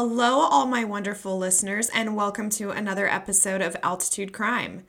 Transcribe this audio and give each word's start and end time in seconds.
Hello, 0.00 0.42
all 0.42 0.64
my 0.64 0.84
wonderful 0.84 1.36
listeners, 1.38 1.88
and 1.92 2.14
welcome 2.14 2.50
to 2.50 2.70
another 2.70 3.08
episode 3.08 3.60
of 3.60 3.76
Altitude 3.82 4.32
Crime. 4.32 4.84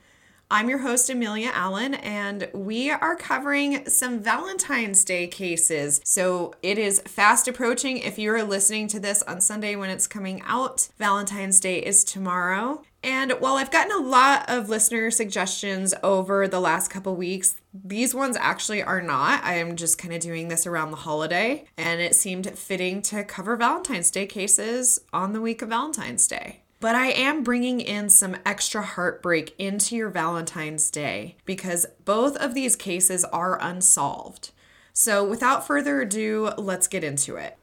I'm 0.48 0.68
your 0.68 0.78
host, 0.78 1.10
Amelia 1.10 1.50
Allen, 1.52 1.94
and 1.94 2.48
we 2.54 2.92
are 2.92 3.16
covering 3.16 3.88
some 3.88 4.20
Valentine's 4.20 5.02
Day 5.02 5.26
cases. 5.26 6.00
So 6.04 6.54
it 6.62 6.78
is 6.78 7.00
fast 7.00 7.48
approaching. 7.48 7.96
If 7.96 8.20
you 8.20 8.32
are 8.32 8.44
listening 8.44 8.86
to 8.86 9.00
this 9.00 9.24
on 9.24 9.40
Sunday 9.40 9.74
when 9.74 9.90
it's 9.90 10.06
coming 10.06 10.42
out, 10.46 10.88
Valentine's 10.96 11.58
Day 11.58 11.80
is 11.80 12.04
tomorrow. 12.04 12.84
And 13.02 13.32
while 13.32 13.54
I've 13.54 13.70
gotten 13.70 13.92
a 13.92 14.06
lot 14.06 14.44
of 14.48 14.68
listener 14.68 15.10
suggestions 15.10 15.94
over 16.02 16.46
the 16.46 16.60
last 16.60 16.88
couple 16.88 17.16
weeks, 17.16 17.56
these 17.72 18.14
ones 18.14 18.36
actually 18.38 18.82
are 18.82 19.00
not. 19.00 19.42
I 19.42 19.54
am 19.54 19.76
just 19.76 19.96
kind 19.96 20.12
of 20.12 20.20
doing 20.20 20.48
this 20.48 20.66
around 20.66 20.90
the 20.90 20.98
holiday, 20.98 21.64
and 21.78 22.00
it 22.00 22.14
seemed 22.14 22.58
fitting 22.58 23.00
to 23.02 23.24
cover 23.24 23.56
Valentine's 23.56 24.10
Day 24.10 24.26
cases 24.26 25.00
on 25.12 25.32
the 25.32 25.40
week 25.40 25.62
of 25.62 25.70
Valentine's 25.70 26.28
Day. 26.28 26.60
But 26.80 26.94
I 26.94 27.08
am 27.08 27.42
bringing 27.42 27.80
in 27.80 28.08
some 28.08 28.36
extra 28.44 28.82
heartbreak 28.82 29.54
into 29.58 29.96
your 29.96 30.08
Valentine's 30.08 30.90
Day 30.90 31.36
because 31.44 31.86
both 32.04 32.36
of 32.36 32.54
these 32.54 32.74
cases 32.74 33.24
are 33.24 33.60
unsolved. 33.62 34.50
So, 34.92 35.24
without 35.24 35.66
further 35.66 36.00
ado, 36.00 36.52
let's 36.56 36.88
get 36.88 37.04
into 37.04 37.36
it. 37.36 37.56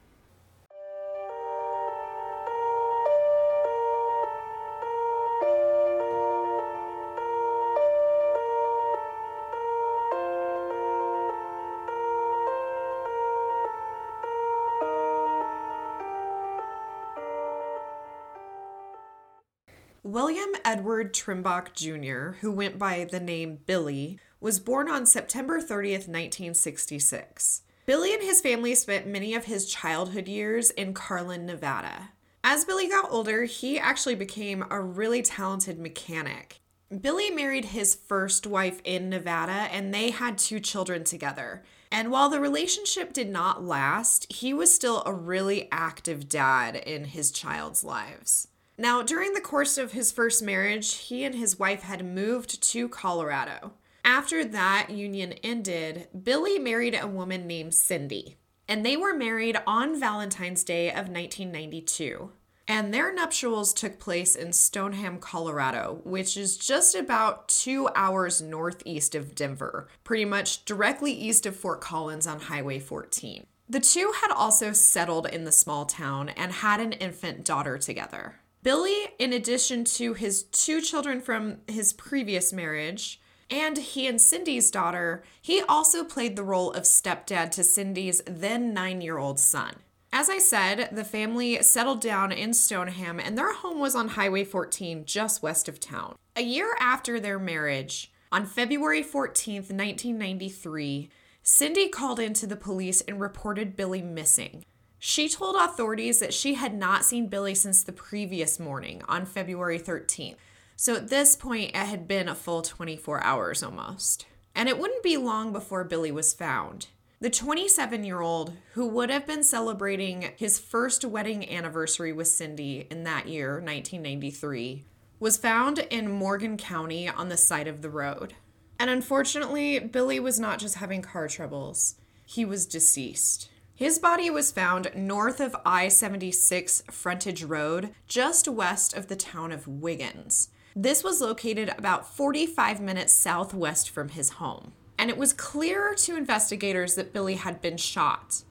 Edward 20.78 21.12
Trimbach 21.12 21.74
Jr., 21.74 22.38
who 22.42 22.52
went 22.52 22.78
by 22.78 23.04
the 23.04 23.20
name 23.20 23.58
Billy, 23.66 24.20
was 24.40 24.60
born 24.60 24.88
on 24.88 25.08
September 25.08 25.60
30th, 25.60 26.06
1966. 26.08 27.64
Billy 27.88 28.14
and 28.14 28.22
his 28.22 28.42
family 28.42 28.76
spent 28.76 29.08
many 29.08 29.34
of 29.34 29.46
his 29.46 29.66
childhood 29.66 30.28
years 30.28 30.70
in 30.70 30.94
Carlin, 30.94 31.48
Nevada. 31.48 32.10
As 32.44 32.64
Billy 32.64 32.88
got 32.88 33.12
older, 33.12 33.46
he 33.46 33.80
actually 33.80 34.14
became 34.14 34.64
a 34.70 34.80
really 34.80 35.24
talented 35.24 35.80
mechanic. 35.80 36.60
Billy 37.02 37.32
married 37.32 37.66
his 37.66 37.96
first 37.96 38.46
wife 38.46 38.80
in 38.84 39.10
Nevada 39.10 39.68
and 39.72 39.92
they 39.92 40.12
had 40.12 40.38
two 40.38 40.60
children 40.60 41.04
together. 41.04 41.64
And 41.92 42.12
while 42.12 42.30
the 42.30 42.40
relationship 42.40 43.14
did 43.14 43.30
not 43.30 43.64
last, 43.64 44.32
he 44.32 44.54
was 44.54 44.72
still 44.72 45.02
a 45.08 45.12
really 45.12 45.70
active 45.72 46.30
dad 46.30 46.76
in 46.76 47.06
his 47.06 47.32
child's 47.32 47.84
lives. 47.84 48.50
Now, 48.80 49.02
during 49.02 49.34
the 49.34 49.42
course 49.42 49.80
of 49.80 49.94
his 49.94 50.12
first 50.12 50.44
marriage, 50.44 50.94
he 50.96 51.24
and 51.24 51.34
his 51.34 51.58
wife 51.58 51.82
had 51.82 52.06
moved 52.06 52.62
to 52.62 52.88
Colorado. 52.88 53.74
After 54.06 54.46
that 54.46 54.92
union 54.92 55.34
ended, 55.44 56.08
Billy 56.24 56.60
married 56.60 56.96
a 56.96 57.08
woman 57.08 57.48
named 57.48 57.74
Cindy, 57.74 58.38
and 58.68 58.86
they 58.86 58.96
were 58.96 59.16
married 59.16 59.58
on 59.66 60.00
Valentine's 60.00 60.64
Day 60.64 60.90
of 60.90 61.10
1992. 61.10 62.32
And 62.68 62.94
their 62.94 63.12
nuptials 63.12 63.74
took 63.74 63.98
place 63.98 64.36
in 64.36 64.54
Stoneham, 64.54 65.20
Colorado, 65.20 66.02
which 66.04 66.38
is 66.38 66.56
just 66.58 66.94
about 66.94 67.48
two 67.48 67.90
hours 67.96 68.42
northeast 68.42 69.16
of 69.16 69.34
Denver, 69.34 69.88
pretty 70.04 70.26
much 70.26 70.66
directly 70.66 71.14
east 71.14 71.46
of 71.48 71.56
Fort 71.56 71.82
Collins 71.82 72.28
on 72.28 72.42
Highway 72.42 72.78
14. 72.78 73.48
The 73.70 73.80
two 73.80 74.14
had 74.22 74.32
also 74.32 74.72
settled 74.72 75.28
in 75.28 75.46
the 75.46 75.52
small 75.52 75.86
town 75.86 76.30
and 76.30 76.52
had 76.52 76.80
an 76.80 76.92
infant 76.94 77.44
daughter 77.44 77.78
together. 77.78 78.36
Billy, 78.64 79.10
in 79.20 79.34
addition 79.34 79.84
to 79.86 80.14
his 80.14 80.44
two 80.44 80.82
children 80.82 81.22
from 81.22 81.58
his 81.68 81.94
previous 81.94 82.52
marriage, 82.52 83.22
and 83.50 83.78
he 83.78 84.08
and 84.08 84.20
Cindy's 84.20 84.72
daughter, 84.72 85.24
he 85.42 85.62
also 85.62 86.04
played 86.04 86.36
the 86.36 86.44
role 86.44 86.72
of 86.72 86.84
stepdad 86.84 87.52
to 87.52 87.64
Cindy's 87.64 88.22
then 88.26 88.74
nine 88.74 89.02
year 89.02 89.18
old 89.18 89.40
son. 89.40 89.76
As 90.12 90.30
I 90.30 90.38
said, 90.38 90.90
the 90.92 91.04
family 91.04 91.62
settled 91.62 92.02
down 92.02 92.32
in 92.32 92.54
Stoneham 92.54 93.20
and 93.20 93.38
their 93.38 93.54
home 93.54 93.80
was 93.80 93.96
on 93.96 94.10
Highway 94.10 94.44
14 94.44 95.06
just 95.06 95.44
west 95.44 95.68
of 95.70 95.80
town. 95.80 96.16
A 96.36 96.42
year 96.42 96.76
after 96.80 97.20
their 97.20 97.40
marriage, 97.40 98.12
on 98.32 98.46
February 98.46 99.04
14th, 99.04 99.72
1993, 99.72 101.10
Cindy 101.44 101.88
called 101.88 102.20
into 102.20 102.46
the 102.46 102.58
police 102.58 103.02
and 103.02 103.22
reported 103.22 103.78
Billy 103.78 104.02
missing. 104.02 104.66
She 105.00 105.30
told 105.30 105.56
authorities 105.56 106.20
that 106.20 106.34
she 106.34 106.56
had 106.56 106.74
not 106.74 107.06
seen 107.06 107.28
Billy 107.28 107.54
since 107.54 107.84
the 107.84 107.92
previous 107.92 108.60
morning 108.60 109.04
on 109.08 109.26
February 109.26 109.80
13th. 109.80 110.36
So 110.76 110.96
at 110.96 111.10
this 111.10 111.36
point, 111.36 111.72
it 111.72 111.76
had 111.76 112.08
been 112.08 112.28
a 112.28 112.36
full 112.36 112.62
24 112.62 113.24
hours 113.24 113.64
almost. 113.64 114.26
And 114.56 114.68
it 114.68 114.80
wouldn't 114.80 115.04
be 115.04 115.18
long 115.18 115.52
before 115.52 115.84
Billy 115.84 116.12
was 116.12 116.34
found. 116.34 116.88
The 117.20 117.30
27 117.30 118.04
year 118.04 118.22
old, 118.22 118.54
who 118.74 118.88
would 118.88 119.10
have 119.10 119.26
been 119.26 119.44
celebrating 119.44 120.34
his 120.36 120.60
first 120.60 121.04
wedding 121.04 121.50
anniversary 121.50 122.14
with 122.14 122.28
Cindy 122.28 122.88
in 122.92 123.04
that 123.04 123.28
year, 123.28 123.54
1993, 123.54 124.84
was 125.20 125.38
found 125.38 125.80
in 125.80 126.12
Morgan 126.12 126.58
County 126.58 127.10
on 127.10 127.30
the 127.30 127.38
side 127.38 127.68
of 127.68 127.82
the 127.82 127.90
road. 127.90 128.36
And 128.80 128.92
unfortunately, 128.92 129.80
Billy 129.80 130.20
was 130.20 130.40
not 130.40 130.60
just 130.60 130.76
having 130.76 131.02
car 131.02 131.28
troubles, 131.28 131.96
he 132.24 132.46
was 132.46 132.68
deceased. 132.68 133.50
His 133.78 134.00
body 134.00 134.32
was 134.32 134.50
found 134.50 134.90
north 134.96 135.40
of 135.40 135.56
I 135.64 135.88
76 135.88 136.82
Frontage 136.90 137.44
Road, 137.44 137.92
just 138.08 138.48
west 138.48 138.98
of 138.98 139.08
the 139.08 139.16
town 139.16 139.52
of 139.52 139.68
Wiggins. 139.68 140.50
This 140.76 141.04
was 141.04 141.22
located 141.22 141.72
about 141.78 142.12
45 142.12 142.82
minutes 142.82 143.14
southwest 143.14 143.92
from 143.92 144.10
his 144.10 144.32
home. 144.32 144.72
And 144.98 145.12
it 145.12 145.18
was 145.18 145.32
clear 145.32 145.94
to 145.94 146.18
investigators 146.18 146.96
that 146.96 147.14
Billy 147.14 147.36
had 147.36 147.62
been 147.62 147.78
shot. 147.78 148.42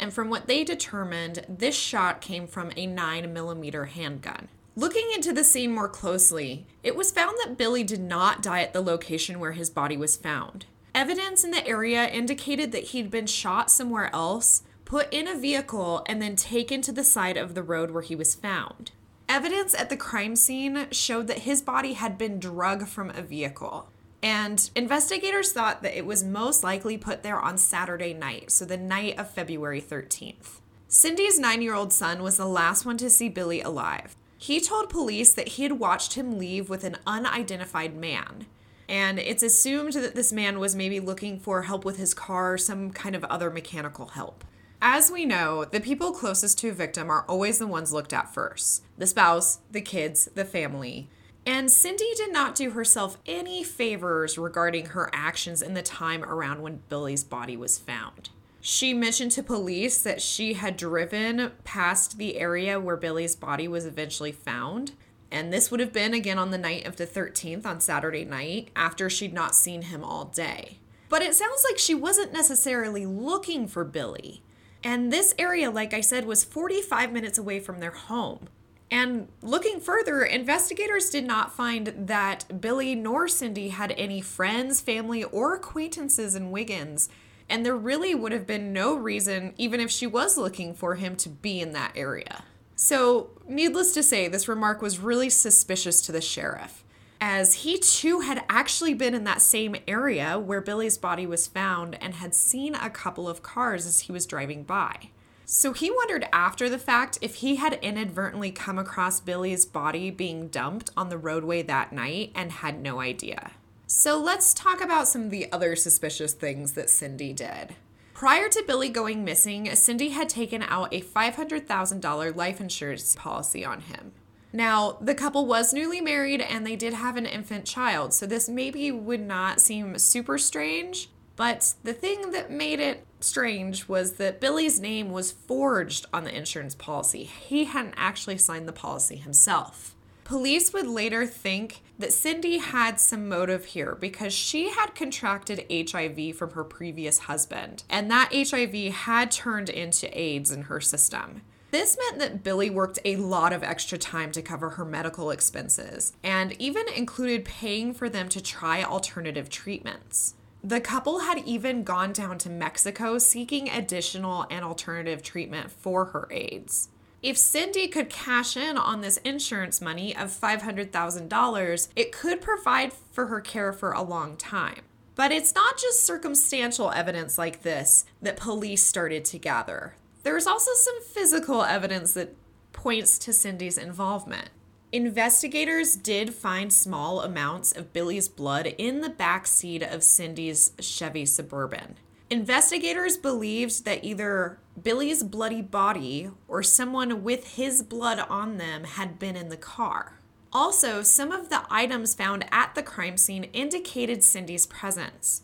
And 0.00 0.12
from 0.12 0.28
what 0.28 0.48
they 0.48 0.64
determined, 0.64 1.46
this 1.48 1.76
shot 1.76 2.20
came 2.20 2.48
from 2.48 2.72
a 2.72 2.88
9mm 2.88 3.86
handgun. 3.86 4.48
Looking 4.74 5.08
into 5.14 5.32
the 5.32 5.44
scene 5.44 5.72
more 5.72 5.88
closely, 5.88 6.66
it 6.82 6.96
was 6.96 7.12
found 7.12 7.36
that 7.44 7.56
Billy 7.56 7.84
did 7.84 8.00
not 8.00 8.42
die 8.42 8.62
at 8.62 8.72
the 8.72 8.82
location 8.82 9.38
where 9.38 9.52
his 9.52 9.70
body 9.70 9.96
was 9.96 10.16
found. 10.16 10.66
Evidence 10.92 11.44
in 11.44 11.52
the 11.52 11.66
area 11.66 12.08
indicated 12.08 12.72
that 12.72 12.84
he'd 12.84 13.10
been 13.10 13.26
shot 13.26 13.70
somewhere 13.70 14.10
else, 14.12 14.62
put 14.92 15.10
in 15.10 15.26
a 15.26 15.34
vehicle, 15.34 16.04
and 16.04 16.20
then 16.20 16.36
taken 16.36 16.82
to 16.82 16.92
the 16.92 17.02
side 17.02 17.38
of 17.38 17.54
the 17.54 17.62
road 17.62 17.90
where 17.90 18.02
he 18.02 18.14
was 18.14 18.34
found. 18.34 18.90
Evidence 19.26 19.74
at 19.74 19.88
the 19.88 19.96
crime 19.96 20.36
scene 20.36 20.86
showed 20.90 21.28
that 21.28 21.48
his 21.48 21.62
body 21.62 21.94
had 21.94 22.18
been 22.18 22.38
drug 22.38 22.86
from 22.86 23.08
a 23.08 23.22
vehicle. 23.22 23.88
And 24.22 24.68
investigators 24.76 25.50
thought 25.50 25.82
that 25.82 25.96
it 25.96 26.04
was 26.04 26.22
most 26.22 26.62
likely 26.62 26.98
put 26.98 27.22
there 27.22 27.40
on 27.40 27.56
Saturday 27.56 28.12
night, 28.12 28.50
so 28.50 28.66
the 28.66 28.76
night 28.76 29.18
of 29.18 29.30
February 29.30 29.80
13th. 29.80 30.60
Cindy's 30.88 31.38
nine 31.38 31.62
year 31.62 31.74
old 31.74 31.94
son 31.94 32.22
was 32.22 32.36
the 32.36 32.44
last 32.44 32.84
one 32.84 32.98
to 32.98 33.08
see 33.08 33.30
Billy 33.30 33.62
alive. 33.62 34.14
He 34.36 34.60
told 34.60 34.90
police 34.90 35.32
that 35.32 35.48
he 35.48 35.62
had 35.62 35.78
watched 35.78 36.16
him 36.16 36.38
leave 36.38 36.68
with 36.68 36.84
an 36.84 36.98
unidentified 37.06 37.96
man. 37.96 38.44
And 38.90 39.18
it's 39.18 39.42
assumed 39.42 39.94
that 39.94 40.14
this 40.14 40.34
man 40.34 40.58
was 40.58 40.76
maybe 40.76 41.00
looking 41.00 41.40
for 41.40 41.62
help 41.62 41.86
with 41.86 41.96
his 41.96 42.12
car 42.12 42.52
or 42.52 42.58
some 42.58 42.90
kind 42.90 43.16
of 43.16 43.24
other 43.24 43.48
mechanical 43.48 44.08
help. 44.08 44.44
As 44.84 45.12
we 45.12 45.24
know, 45.24 45.64
the 45.64 45.78
people 45.78 46.10
closest 46.10 46.58
to 46.58 46.70
a 46.70 46.72
victim 46.72 47.08
are 47.08 47.24
always 47.28 47.60
the 47.60 47.68
ones 47.68 47.92
looked 47.92 48.12
at 48.12 48.34
first 48.34 48.82
the 48.98 49.06
spouse, 49.06 49.60
the 49.70 49.80
kids, 49.80 50.28
the 50.34 50.44
family. 50.44 51.08
And 51.46 51.70
Cindy 51.70 52.12
did 52.16 52.32
not 52.32 52.56
do 52.56 52.70
herself 52.70 53.16
any 53.24 53.62
favors 53.62 54.36
regarding 54.36 54.86
her 54.86 55.08
actions 55.12 55.62
in 55.62 55.74
the 55.74 55.82
time 55.82 56.24
around 56.24 56.62
when 56.62 56.82
Billy's 56.88 57.22
body 57.22 57.56
was 57.56 57.78
found. 57.78 58.30
She 58.60 58.92
mentioned 58.92 59.30
to 59.32 59.42
police 59.44 60.02
that 60.02 60.20
she 60.20 60.54
had 60.54 60.76
driven 60.76 61.52
past 61.62 62.18
the 62.18 62.36
area 62.38 62.80
where 62.80 62.96
Billy's 62.96 63.36
body 63.36 63.68
was 63.68 63.86
eventually 63.86 64.32
found. 64.32 64.92
And 65.30 65.52
this 65.52 65.70
would 65.70 65.78
have 65.78 65.92
been 65.92 66.12
again 66.12 66.38
on 66.38 66.50
the 66.50 66.58
night 66.58 66.88
of 66.88 66.96
the 66.96 67.06
13th 67.06 67.64
on 67.64 67.78
Saturday 67.80 68.24
night 68.24 68.70
after 68.74 69.08
she'd 69.08 69.32
not 69.32 69.54
seen 69.54 69.82
him 69.82 70.02
all 70.02 70.24
day. 70.24 70.78
But 71.08 71.22
it 71.22 71.36
sounds 71.36 71.64
like 71.68 71.78
she 71.78 71.94
wasn't 71.94 72.32
necessarily 72.32 73.06
looking 73.06 73.68
for 73.68 73.84
Billy. 73.84 74.42
And 74.84 75.12
this 75.12 75.34
area, 75.38 75.70
like 75.70 75.94
I 75.94 76.00
said, 76.00 76.24
was 76.24 76.44
45 76.44 77.12
minutes 77.12 77.38
away 77.38 77.60
from 77.60 77.78
their 77.78 77.92
home. 77.92 78.48
And 78.90 79.28
looking 79.40 79.80
further, 79.80 80.22
investigators 80.22 81.08
did 81.08 81.26
not 81.26 81.54
find 81.54 81.94
that 81.96 82.60
Billy 82.60 82.94
nor 82.94 83.26
Cindy 83.26 83.68
had 83.68 83.92
any 83.92 84.20
friends, 84.20 84.80
family, 84.80 85.24
or 85.24 85.54
acquaintances 85.54 86.34
in 86.34 86.50
Wiggins. 86.50 87.08
And 87.48 87.64
there 87.64 87.76
really 87.76 88.14
would 88.14 88.32
have 88.32 88.46
been 88.46 88.72
no 88.72 88.94
reason, 88.94 89.54
even 89.56 89.80
if 89.80 89.90
she 89.90 90.06
was 90.06 90.36
looking 90.36 90.74
for 90.74 90.96
him, 90.96 91.16
to 91.16 91.28
be 91.28 91.60
in 91.60 91.72
that 91.72 91.92
area. 91.96 92.44
So, 92.76 93.30
needless 93.48 93.94
to 93.94 94.02
say, 94.02 94.28
this 94.28 94.48
remark 94.48 94.82
was 94.82 94.98
really 94.98 95.30
suspicious 95.30 96.00
to 96.02 96.12
the 96.12 96.20
sheriff 96.20 96.82
as 97.24 97.54
he 97.54 97.78
too 97.78 98.18
had 98.18 98.42
actually 98.48 98.94
been 98.94 99.14
in 99.14 99.22
that 99.22 99.40
same 99.40 99.76
area 99.86 100.36
where 100.40 100.60
Billy's 100.60 100.98
body 100.98 101.24
was 101.24 101.46
found 101.46 101.96
and 102.02 102.14
had 102.14 102.34
seen 102.34 102.74
a 102.74 102.90
couple 102.90 103.28
of 103.28 103.44
cars 103.44 103.86
as 103.86 104.00
he 104.00 104.12
was 104.12 104.26
driving 104.26 104.64
by. 104.64 105.10
So 105.44 105.72
he 105.72 105.88
wondered 105.88 106.26
after 106.32 106.68
the 106.68 106.80
fact 106.80 107.18
if 107.20 107.36
he 107.36 107.56
had 107.56 107.78
inadvertently 107.80 108.50
come 108.50 108.76
across 108.76 109.20
Billy's 109.20 109.64
body 109.64 110.10
being 110.10 110.48
dumped 110.48 110.90
on 110.96 111.10
the 111.10 111.16
roadway 111.16 111.62
that 111.62 111.92
night 111.92 112.32
and 112.34 112.50
had 112.50 112.82
no 112.82 112.98
idea. 112.98 113.52
So 113.86 114.18
let's 114.18 114.52
talk 114.52 114.80
about 114.80 115.06
some 115.06 115.22
of 115.22 115.30
the 115.30 115.52
other 115.52 115.76
suspicious 115.76 116.32
things 116.32 116.72
that 116.72 116.90
Cindy 116.90 117.32
did. 117.32 117.76
Prior 118.14 118.48
to 118.48 118.64
Billy 118.66 118.88
going 118.88 119.24
missing, 119.24 119.72
Cindy 119.76 120.08
had 120.08 120.28
taken 120.28 120.64
out 120.64 120.92
a 120.92 121.02
$500,000 121.02 122.34
life 122.34 122.60
insurance 122.60 123.14
policy 123.14 123.64
on 123.64 123.82
him. 123.82 124.10
Now, 124.52 124.98
the 125.00 125.14
couple 125.14 125.46
was 125.46 125.72
newly 125.72 126.00
married 126.00 126.40
and 126.40 126.66
they 126.66 126.76
did 126.76 126.92
have 126.92 127.16
an 127.16 127.26
infant 127.26 127.64
child, 127.64 128.12
so 128.12 128.26
this 128.26 128.48
maybe 128.48 128.90
would 128.90 129.20
not 129.20 129.60
seem 129.60 129.98
super 129.98 130.36
strange, 130.36 131.08
but 131.36 131.74
the 131.82 131.94
thing 131.94 132.32
that 132.32 132.50
made 132.50 132.78
it 132.78 133.06
strange 133.20 133.88
was 133.88 134.14
that 134.14 134.40
Billy's 134.40 134.78
name 134.78 135.10
was 135.10 135.32
forged 135.32 136.06
on 136.12 136.24
the 136.24 136.36
insurance 136.36 136.74
policy. 136.74 137.24
He 137.24 137.64
hadn't 137.64 137.94
actually 137.96 138.38
signed 138.38 138.68
the 138.68 138.72
policy 138.72 139.16
himself. 139.16 139.94
Police 140.24 140.72
would 140.72 140.86
later 140.86 141.26
think 141.26 141.82
that 141.98 142.12
Cindy 142.12 142.58
had 142.58 143.00
some 143.00 143.28
motive 143.28 143.64
here 143.66 143.94
because 143.94 144.32
she 144.32 144.70
had 144.70 144.94
contracted 144.94 145.66
HIV 145.70 146.36
from 146.36 146.52
her 146.52 146.64
previous 146.64 147.20
husband, 147.20 147.84
and 147.90 148.10
that 148.10 148.32
HIV 148.32 148.92
had 148.92 149.30
turned 149.30 149.68
into 149.68 150.16
AIDS 150.18 150.50
in 150.50 150.62
her 150.62 150.80
system. 150.80 151.42
This 151.72 151.96
meant 151.96 152.18
that 152.18 152.44
Billy 152.44 152.68
worked 152.68 152.98
a 153.02 153.16
lot 153.16 153.54
of 153.54 153.62
extra 153.62 153.96
time 153.96 154.30
to 154.32 154.42
cover 154.42 154.68
her 154.70 154.84
medical 154.84 155.30
expenses 155.30 156.12
and 156.22 156.52
even 156.60 156.86
included 156.86 157.46
paying 157.46 157.94
for 157.94 158.10
them 158.10 158.28
to 158.28 158.42
try 158.42 158.84
alternative 158.84 159.48
treatments. 159.48 160.34
The 160.62 160.82
couple 160.82 161.20
had 161.20 161.38
even 161.46 161.82
gone 161.82 162.12
down 162.12 162.36
to 162.38 162.50
Mexico 162.50 163.16
seeking 163.16 163.70
additional 163.70 164.46
and 164.50 164.62
alternative 164.62 165.22
treatment 165.22 165.70
for 165.70 166.04
her 166.04 166.28
AIDS. 166.30 166.90
If 167.22 167.38
Cindy 167.38 167.88
could 167.88 168.10
cash 168.10 168.54
in 168.54 168.76
on 168.76 169.00
this 169.00 169.16
insurance 169.18 169.80
money 169.80 170.14
of 170.14 170.28
$500,000, 170.28 171.88
it 171.96 172.12
could 172.12 172.42
provide 172.42 172.92
for 172.92 173.28
her 173.28 173.40
care 173.40 173.72
for 173.72 173.92
a 173.92 174.02
long 174.02 174.36
time. 174.36 174.82
But 175.14 175.32
it's 175.32 175.54
not 175.54 175.78
just 175.78 176.04
circumstantial 176.04 176.90
evidence 176.90 177.38
like 177.38 177.62
this 177.62 178.04
that 178.20 178.36
police 178.36 178.82
started 178.82 179.24
to 179.26 179.38
gather. 179.38 179.94
There's 180.22 180.46
also 180.46 180.70
some 180.74 181.02
physical 181.02 181.62
evidence 181.62 182.12
that 182.14 182.34
points 182.72 183.18
to 183.18 183.32
Cindy's 183.32 183.78
involvement. 183.78 184.50
Investigators 184.92 185.96
did 185.96 186.34
find 186.34 186.72
small 186.72 187.22
amounts 187.22 187.72
of 187.72 187.92
Billy's 187.92 188.28
blood 188.28 188.66
in 188.78 189.00
the 189.00 189.08
back 189.08 189.46
seat 189.46 189.82
of 189.82 190.02
Cindy's 190.02 190.72
Chevy 190.80 191.24
Suburban. 191.24 191.96
Investigators 192.28 193.16
believed 193.16 193.84
that 193.84 194.04
either 194.04 194.58
Billy's 194.82 195.22
bloody 195.22 195.62
body 195.62 196.30
or 196.48 196.62
someone 196.62 197.22
with 197.22 197.56
his 197.56 197.82
blood 197.82 198.18
on 198.18 198.58
them 198.58 198.84
had 198.84 199.18
been 199.18 199.36
in 199.36 199.48
the 199.48 199.56
car. 199.56 200.18
Also, 200.52 201.02
some 201.02 201.32
of 201.32 201.48
the 201.48 201.62
items 201.70 202.14
found 202.14 202.44
at 202.52 202.74
the 202.74 202.82
crime 202.82 203.16
scene 203.16 203.44
indicated 203.44 204.22
Cindy's 204.22 204.66
presence. 204.66 205.42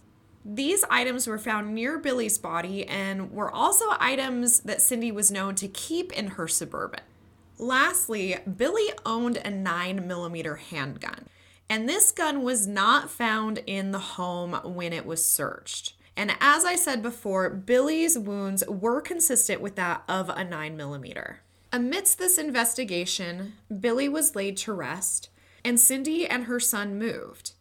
These 0.51 0.83
items 0.89 1.27
were 1.27 1.37
found 1.37 1.75
near 1.75 1.99
Billy's 1.99 2.39
body 2.39 2.87
and 2.87 3.31
were 3.31 3.55
also 3.55 3.85
items 4.01 4.61
that 4.61 4.81
Cindy 4.81 5.13
was 5.13 5.31
known 5.31 5.55
to 5.57 5.69
keep 5.69 6.11
in 6.11 6.29
her 6.29 6.49
suburban. 6.49 7.03
Lastly, 7.59 8.39
Billy 8.57 8.89
owned 9.05 9.37
a 9.37 9.51
9mm 9.51 10.59
handgun, 10.59 11.27
and 11.69 11.87
this 11.87 12.13
gun 12.13 12.43
was 12.43 12.67
not 12.67 13.11
found 13.11 13.59
in 13.67 13.91
the 13.91 13.99
home 13.99 14.55
when 14.65 14.95
it 14.95 15.05
was 15.05 15.23
searched. 15.23 15.93
And 16.17 16.35
as 16.41 16.65
I 16.65 16.77
said 16.77 17.03
before, 17.03 17.51
Billy's 17.51 18.19
wounds 18.19 18.65
were 18.67 19.03
consistent 19.03 19.61
with 19.61 19.77
that 19.77 20.03
of 20.09 20.31
a 20.31 20.47
9mm. 20.47 21.35
Amidst 21.75 22.19
this 22.19 22.39
investigation, 22.39 23.53
Billy 23.81 24.09
was 24.09 24.35
laid 24.35 24.57
to 24.59 24.73
rest, 24.73 25.29
and 25.63 25.79
Cindy 25.79 26.27
and 26.27 26.45
her 26.45 26.59
son 26.59 26.99
moved. 26.99 27.53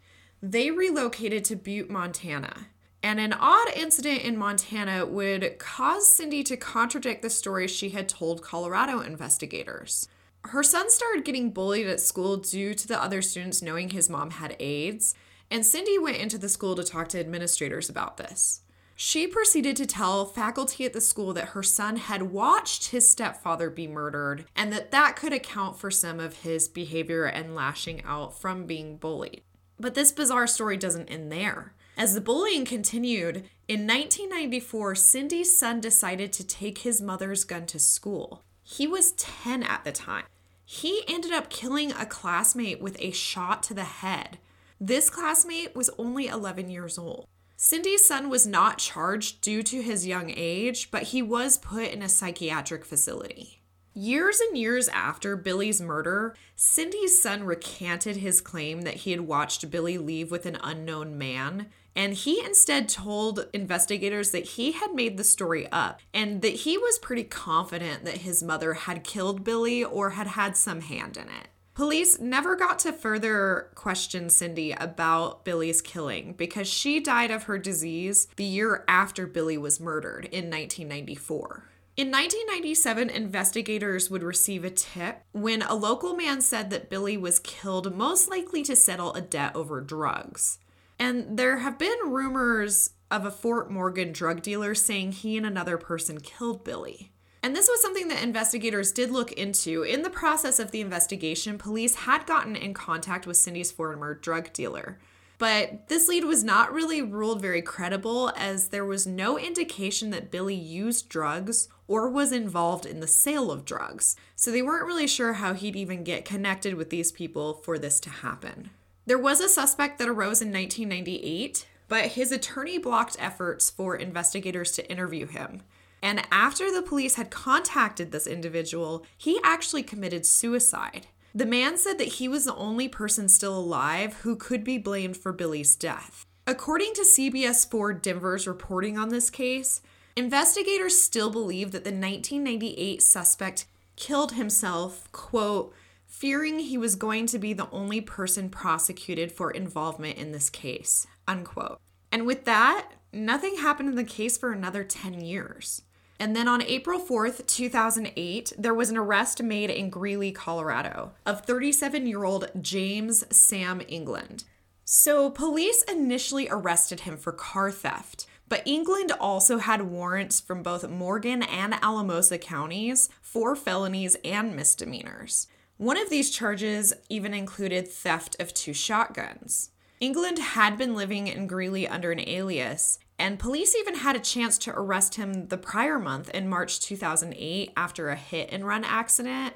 They 0.41 0.71
relocated 0.71 1.43
to 1.45 1.57
Butte, 1.57 1.89
Montana. 1.89 2.67
And 3.03 3.19
an 3.19 3.33
odd 3.33 3.69
incident 3.75 4.21
in 4.23 4.37
Montana 4.37 5.05
would 5.05 5.59
cause 5.59 6.07
Cindy 6.07 6.43
to 6.43 6.57
contradict 6.57 7.21
the 7.21 7.29
story 7.29 7.67
she 7.67 7.89
had 7.89 8.09
told 8.09 8.41
Colorado 8.41 8.99
investigators. 8.99 10.07
Her 10.45 10.63
son 10.63 10.89
started 10.89 11.25
getting 11.25 11.51
bullied 11.51 11.87
at 11.87 11.99
school 11.99 12.37
due 12.37 12.73
to 12.73 12.87
the 12.87 13.01
other 13.01 13.21
students 13.21 13.61
knowing 13.61 13.89
his 13.89 14.09
mom 14.09 14.31
had 14.31 14.55
AIDS, 14.59 15.13
and 15.51 15.65
Cindy 15.65 15.97
went 15.99 16.17
into 16.17 16.37
the 16.37 16.49
school 16.49 16.75
to 16.75 16.83
talk 16.83 17.09
to 17.09 17.19
administrators 17.19 17.89
about 17.89 18.17
this. 18.17 18.61
She 18.99 19.27
proceeded 19.27 19.75
to 19.77 19.85
tell 19.85 20.25
faculty 20.25 20.83
at 20.83 20.93
the 20.93 21.01
school 21.01 21.31
that 21.33 21.49
her 21.49 21.61
son 21.61 21.97
had 21.97 22.23
watched 22.23 22.89
his 22.89 23.07
stepfather 23.07 23.69
be 23.69 23.87
murdered 23.87 24.45
and 24.55 24.73
that 24.73 24.89
that 24.89 25.15
could 25.15 25.33
account 25.33 25.77
for 25.77 25.91
some 25.91 26.19
of 26.19 26.41
his 26.41 26.67
behavior 26.67 27.25
and 27.25 27.53
lashing 27.53 28.03
out 28.03 28.39
from 28.39 28.65
being 28.65 28.97
bullied. 28.97 29.43
But 29.79 29.93
this 29.93 30.11
bizarre 30.11 30.47
story 30.47 30.77
doesn't 30.77 31.09
end 31.09 31.31
there. 31.31 31.73
As 31.97 32.13
the 32.13 32.21
bullying 32.21 32.65
continued, 32.65 33.49
in 33.67 33.87
1994, 33.87 34.95
Cindy's 34.95 35.57
son 35.57 35.81
decided 35.81 36.31
to 36.33 36.45
take 36.45 36.79
his 36.79 37.01
mother's 37.01 37.43
gun 37.43 37.65
to 37.67 37.79
school. 37.79 38.43
He 38.63 38.87
was 38.87 39.13
10 39.13 39.63
at 39.63 39.83
the 39.83 39.91
time. 39.91 40.25
He 40.65 41.01
ended 41.07 41.31
up 41.31 41.49
killing 41.49 41.91
a 41.91 42.05
classmate 42.05 42.81
with 42.81 42.97
a 42.99 43.11
shot 43.11 43.63
to 43.63 43.73
the 43.73 43.83
head. 43.83 44.37
This 44.79 45.09
classmate 45.09 45.75
was 45.75 45.89
only 45.97 46.27
11 46.27 46.69
years 46.69 46.97
old. 46.97 47.25
Cindy's 47.55 48.05
son 48.05 48.29
was 48.29 48.45
not 48.45 48.77
charged 48.77 49.41
due 49.41 49.63
to 49.63 49.81
his 49.81 50.05
young 50.05 50.31
age, 50.35 50.91
but 50.91 51.03
he 51.03 51.23
was 51.23 51.57
put 51.57 51.91
in 51.91 52.03
a 52.03 52.09
psychiatric 52.09 52.85
facility. 52.85 53.56
Years 53.97 54.39
and 54.39 54.55
years 54.55 54.87
after 54.89 55.35
Billy's 55.35 55.81
murder, 55.81 56.35
Cindy's 56.55 57.19
son 57.19 57.45
recanted 57.45 58.17
his 58.17 58.41
claim 58.41 58.81
that 58.81 58.93
he 58.93 59.09
had 59.09 59.21
watched 59.21 59.71
Billy 59.71 59.97
leave 59.97 60.29
with 60.29 60.45
an 60.45 60.59
unknown 60.61 61.17
man 61.17 61.65
and 61.95 62.13
he 62.13 62.39
instead 62.45 62.89
told 62.89 63.47
investigators 63.53 64.29
that 64.29 64.49
he 64.49 64.73
had 64.73 64.93
made 64.93 65.17
the 65.17 65.23
story 65.23 65.67
up 65.71 65.99
and 66.13 66.43
that 66.43 66.53
he 66.53 66.77
was 66.77 66.99
pretty 66.99 67.23
confident 67.23 68.05
that 68.05 68.19
his 68.19 68.43
mother 68.43 68.75
had 68.75 69.03
killed 69.03 69.43
Billy 69.43 69.83
or 69.83 70.11
had 70.11 70.27
had 70.27 70.55
some 70.55 70.81
hand 70.81 71.17
in 71.17 71.23
it. 71.23 71.47
Police 71.73 72.19
never 72.19 72.55
got 72.55 72.77
to 72.79 72.93
further 72.93 73.71
question 73.73 74.29
Cindy 74.29 74.73
about 74.73 75.43
Billy's 75.43 75.81
killing 75.81 76.33
because 76.33 76.67
she 76.67 76.99
died 76.99 77.31
of 77.31 77.43
her 77.43 77.57
disease 77.57 78.27
the 78.35 78.43
year 78.43 78.83
after 78.87 79.25
Billy 79.25 79.57
was 79.57 79.79
murdered 79.79 80.25
in 80.25 80.51
1994. 80.51 81.63
In 81.97 82.11
1997, 82.11 83.09
investigators 83.09 84.11
would 84.11 84.21
receive 84.21 84.63
a 84.63 84.69
tip 84.69 85.23
when 85.31 85.63
a 85.63 85.73
local 85.73 86.15
man 86.15 86.41
said 86.41 86.69
that 86.69 86.91
Billy 86.91 87.17
was 87.17 87.39
killed 87.39 87.95
most 87.95 88.29
likely 88.29 88.61
to 88.65 88.75
settle 88.75 89.15
a 89.15 89.21
debt 89.21 89.55
over 89.55 89.81
drugs. 89.81 90.59
And 90.99 91.39
there 91.39 91.57
have 91.57 91.79
been 91.79 91.97
rumors 92.05 92.91
of 93.09 93.25
a 93.25 93.31
Fort 93.31 93.71
Morgan 93.71 94.11
drug 94.11 94.43
dealer 94.43 94.75
saying 94.75 95.13
he 95.13 95.37
and 95.37 95.45
another 95.45 95.79
person 95.79 96.19
killed 96.19 96.63
Billy. 96.63 97.13
And 97.41 97.55
this 97.55 97.67
was 97.67 97.81
something 97.81 98.09
that 98.09 98.21
investigators 98.21 98.91
did 98.91 99.09
look 99.09 99.31
into. 99.31 99.81
In 99.81 100.03
the 100.03 100.11
process 100.11 100.59
of 100.59 100.69
the 100.69 100.81
investigation, 100.81 101.57
police 101.57 101.95
had 101.95 102.27
gotten 102.27 102.55
in 102.55 102.75
contact 102.75 103.25
with 103.25 103.37
Cindy's 103.37 103.71
former 103.71 104.13
drug 104.13 104.53
dealer. 104.53 104.99
But 105.37 105.87
this 105.87 106.07
lead 106.07 106.23
was 106.23 106.43
not 106.43 106.73
really 106.73 107.01
ruled 107.01 107.41
very 107.41 107.61
credible 107.61 108.31
as 108.35 108.69
there 108.69 108.85
was 108.85 109.05
no 109.05 109.37
indication 109.37 110.09
that 110.09 110.31
Billy 110.31 110.55
used 110.55 111.09
drugs 111.09 111.69
or 111.87 112.09
was 112.09 112.31
involved 112.31 112.85
in 112.85 112.99
the 112.99 113.07
sale 113.07 113.51
of 113.51 113.63
drugs. 113.63 114.15
So 114.35 114.51
they 114.51 114.61
weren't 114.61 114.87
really 114.87 115.07
sure 115.07 115.33
how 115.33 115.53
he'd 115.53 115.75
even 115.75 116.03
get 116.03 116.25
connected 116.25 116.73
with 116.73 116.89
these 116.89 117.11
people 117.11 117.53
for 117.53 117.77
this 117.77 117.99
to 118.01 118.09
happen. 118.09 118.71
There 119.05 119.19
was 119.19 119.39
a 119.39 119.47
suspect 119.47 119.99
that 119.99 120.09
arose 120.09 120.41
in 120.41 120.51
1998, 120.51 121.67
but 121.87 122.05
his 122.07 122.31
attorney 122.31 122.77
blocked 122.77 123.15
efforts 123.19 123.69
for 123.69 123.95
investigators 123.95 124.71
to 124.73 124.91
interview 124.91 125.27
him. 125.27 125.61
And 126.01 126.25
after 126.31 126.71
the 126.71 126.81
police 126.81 127.15
had 127.15 127.31
contacted 127.31 128.11
this 128.11 128.27
individual, 128.27 129.05
he 129.17 129.39
actually 129.43 129.83
committed 129.83 130.25
suicide. 130.25 131.07
The 131.37 131.45
man 131.45 131.77
said 131.77 131.99
that 131.99 132.13
he 132.13 132.27
was 132.27 132.45
the 132.45 132.55
only 132.55 132.87
person 132.87 133.29
still 133.29 133.55
alive 133.55 134.15
who 134.21 134.35
could 134.35 134.63
be 134.63 134.79
blamed 134.79 135.17
for 135.17 135.31
Billy's 135.31 135.75
death. 135.75 136.25
According 136.47 136.95
to 136.95 137.01
CBS 137.01 137.69
4 137.69 137.93
Denver's 137.93 138.47
reporting 138.47 138.97
on 138.97 139.09
this 139.09 139.29
case, 139.29 139.83
investigators 140.15 140.99
still 140.99 141.29
believe 141.29 141.69
that 141.73 141.83
the 141.83 141.91
1998 141.91 143.03
suspect 143.03 143.67
killed 143.95 144.31
himself, 144.31 145.11
quote, 145.11 145.75
fearing 146.07 146.57
he 146.57 146.75
was 146.75 146.95
going 146.95 147.27
to 147.27 147.37
be 147.37 147.53
the 147.53 147.69
only 147.69 148.01
person 148.01 148.49
prosecuted 148.49 149.31
for 149.31 149.51
involvement 149.51 150.17
in 150.17 150.31
this 150.31 150.49
case. 150.49 151.05
Unquote. 151.27 151.79
And 152.11 152.25
with 152.25 152.45
that, 152.45 152.93
nothing 153.13 153.57
happened 153.57 153.89
in 153.89 153.95
the 153.95 154.03
case 154.03 154.39
for 154.39 154.51
another 154.51 154.83
10 154.83 155.21
years. 155.21 155.83
And 156.19 156.35
then 156.35 156.47
on 156.47 156.63
April 156.63 156.99
4th, 156.99 157.45
2008, 157.45 158.53
there 158.57 158.73
was 158.73 158.89
an 158.89 158.97
arrest 158.97 159.43
made 159.43 159.69
in 159.69 159.89
Greeley, 159.89 160.31
Colorado, 160.31 161.11
of 161.25 161.41
37 161.45 162.07
year 162.07 162.23
old 162.23 162.49
James 162.61 163.23
Sam 163.35 163.81
England. 163.87 164.43
So, 164.83 165.29
police 165.29 165.83
initially 165.83 166.47
arrested 166.49 167.01
him 167.01 167.17
for 167.17 167.31
car 167.33 167.71
theft, 167.71 168.25
But 168.49 168.65
England 168.65 169.11
also 169.19 169.57
had 169.57 169.81
warrants 169.81 170.39
from 170.39 170.63
both 170.63 170.87
Morgan 170.87 171.43
and 171.43 171.73
Alamosa 171.83 172.37
counties 172.37 173.09
for 173.21 173.55
felonies 173.55 174.15
and 174.23 174.55
misdemeanors. 174.55 175.47
One 175.75 175.97
of 175.97 176.09
these 176.09 176.31
charges 176.31 176.93
even 177.09 177.33
included 177.33 177.87
theft 177.87 178.37
of 178.39 178.53
two 178.53 178.73
shotguns. 178.73 179.71
England 179.99 180.39
had 180.39 180.77
been 180.77 180.95
living 180.95 181.27
in 181.27 181.47
Greeley 181.47 181.87
under 181.87 182.11
an 182.11 182.21
alias, 182.21 182.99
and 183.19 183.39
police 183.39 183.75
even 183.75 183.95
had 183.95 184.15
a 184.15 184.19
chance 184.19 184.57
to 184.59 184.77
arrest 184.77 185.15
him 185.15 185.47
the 185.47 185.57
prior 185.57 185.99
month 185.99 186.29
in 186.29 186.47
March 186.49 186.79
2008 186.79 187.71
after 187.75 188.09
a 188.09 188.15
hit 188.15 188.49
and 188.51 188.65
run 188.65 188.83
accident, 188.83 189.55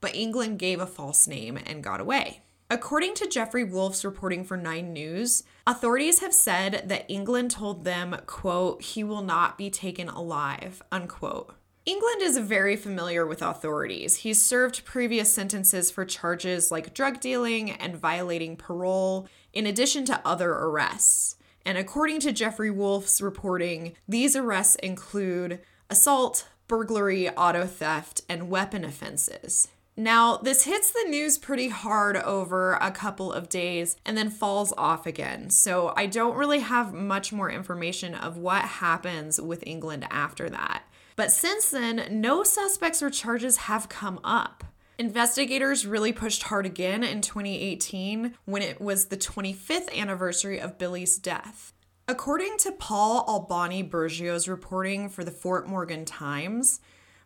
but 0.00 0.14
England 0.14 0.58
gave 0.58 0.80
a 0.80 0.86
false 0.86 1.26
name 1.26 1.58
and 1.66 1.84
got 1.84 2.00
away. 2.00 2.42
According 2.70 3.14
to 3.16 3.28
Jeffrey 3.28 3.64
Wolf's 3.64 4.02
reporting 4.02 4.44
for 4.44 4.56
9 4.56 4.94
News, 4.94 5.42
authorities 5.66 6.20
have 6.20 6.32
said 6.32 6.84
that 6.86 7.04
England 7.06 7.50
told 7.50 7.84
them, 7.84 8.16
quote, 8.24 8.82
he 8.82 9.04
will 9.04 9.22
not 9.22 9.58
be 9.58 9.68
taken 9.68 10.08
alive, 10.08 10.82
unquote. 10.90 11.54
England 11.84 12.22
is 12.22 12.38
very 12.38 12.76
familiar 12.76 13.26
with 13.26 13.42
authorities. 13.42 14.18
He's 14.18 14.40
served 14.40 14.86
previous 14.86 15.30
sentences 15.34 15.90
for 15.90 16.06
charges 16.06 16.70
like 16.70 16.94
drug 16.94 17.20
dealing 17.20 17.72
and 17.72 17.96
violating 17.96 18.56
parole, 18.56 19.28
in 19.52 19.66
addition 19.66 20.06
to 20.06 20.26
other 20.26 20.52
arrests. 20.52 21.36
And 21.64 21.78
according 21.78 22.20
to 22.20 22.32
Jeffrey 22.32 22.70
Wolf's 22.70 23.20
reporting, 23.20 23.94
these 24.08 24.34
arrests 24.36 24.76
include 24.76 25.60
assault, 25.88 26.48
burglary, 26.68 27.28
auto 27.30 27.66
theft, 27.66 28.22
and 28.28 28.48
weapon 28.48 28.84
offenses. 28.84 29.68
Now, 29.96 30.38
this 30.38 30.64
hits 30.64 30.90
the 30.90 31.06
news 31.08 31.36
pretty 31.36 31.68
hard 31.68 32.16
over 32.16 32.74
a 32.74 32.90
couple 32.90 33.30
of 33.30 33.50
days 33.50 33.96
and 34.06 34.16
then 34.16 34.30
falls 34.30 34.72
off 34.78 35.06
again. 35.06 35.50
So, 35.50 35.92
I 35.96 36.06
don't 36.06 36.36
really 36.36 36.60
have 36.60 36.94
much 36.94 37.30
more 37.30 37.50
information 37.50 38.14
of 38.14 38.38
what 38.38 38.62
happens 38.62 39.38
with 39.38 39.62
England 39.66 40.06
after 40.10 40.48
that. 40.48 40.84
But 41.14 41.30
since 41.30 41.68
then, 41.68 42.06
no 42.10 42.42
suspects 42.42 43.02
or 43.02 43.10
charges 43.10 43.58
have 43.58 43.90
come 43.90 44.18
up. 44.24 44.64
Investigators 44.98 45.86
really 45.86 46.12
pushed 46.12 46.44
hard 46.44 46.66
again 46.66 47.02
in 47.02 47.20
2018 47.22 48.34
when 48.44 48.62
it 48.62 48.80
was 48.80 49.06
the 49.06 49.16
25th 49.16 49.92
anniversary 49.96 50.60
of 50.60 50.78
Billy's 50.78 51.16
death. 51.16 51.72
According 52.06 52.58
to 52.58 52.72
Paul 52.72 53.24
Albani-Burgio's 53.26 54.48
reporting 54.48 55.08
for 55.08 55.24
the 55.24 55.30
Fort 55.30 55.66
Morgan 55.66 56.04
Times, 56.04 56.80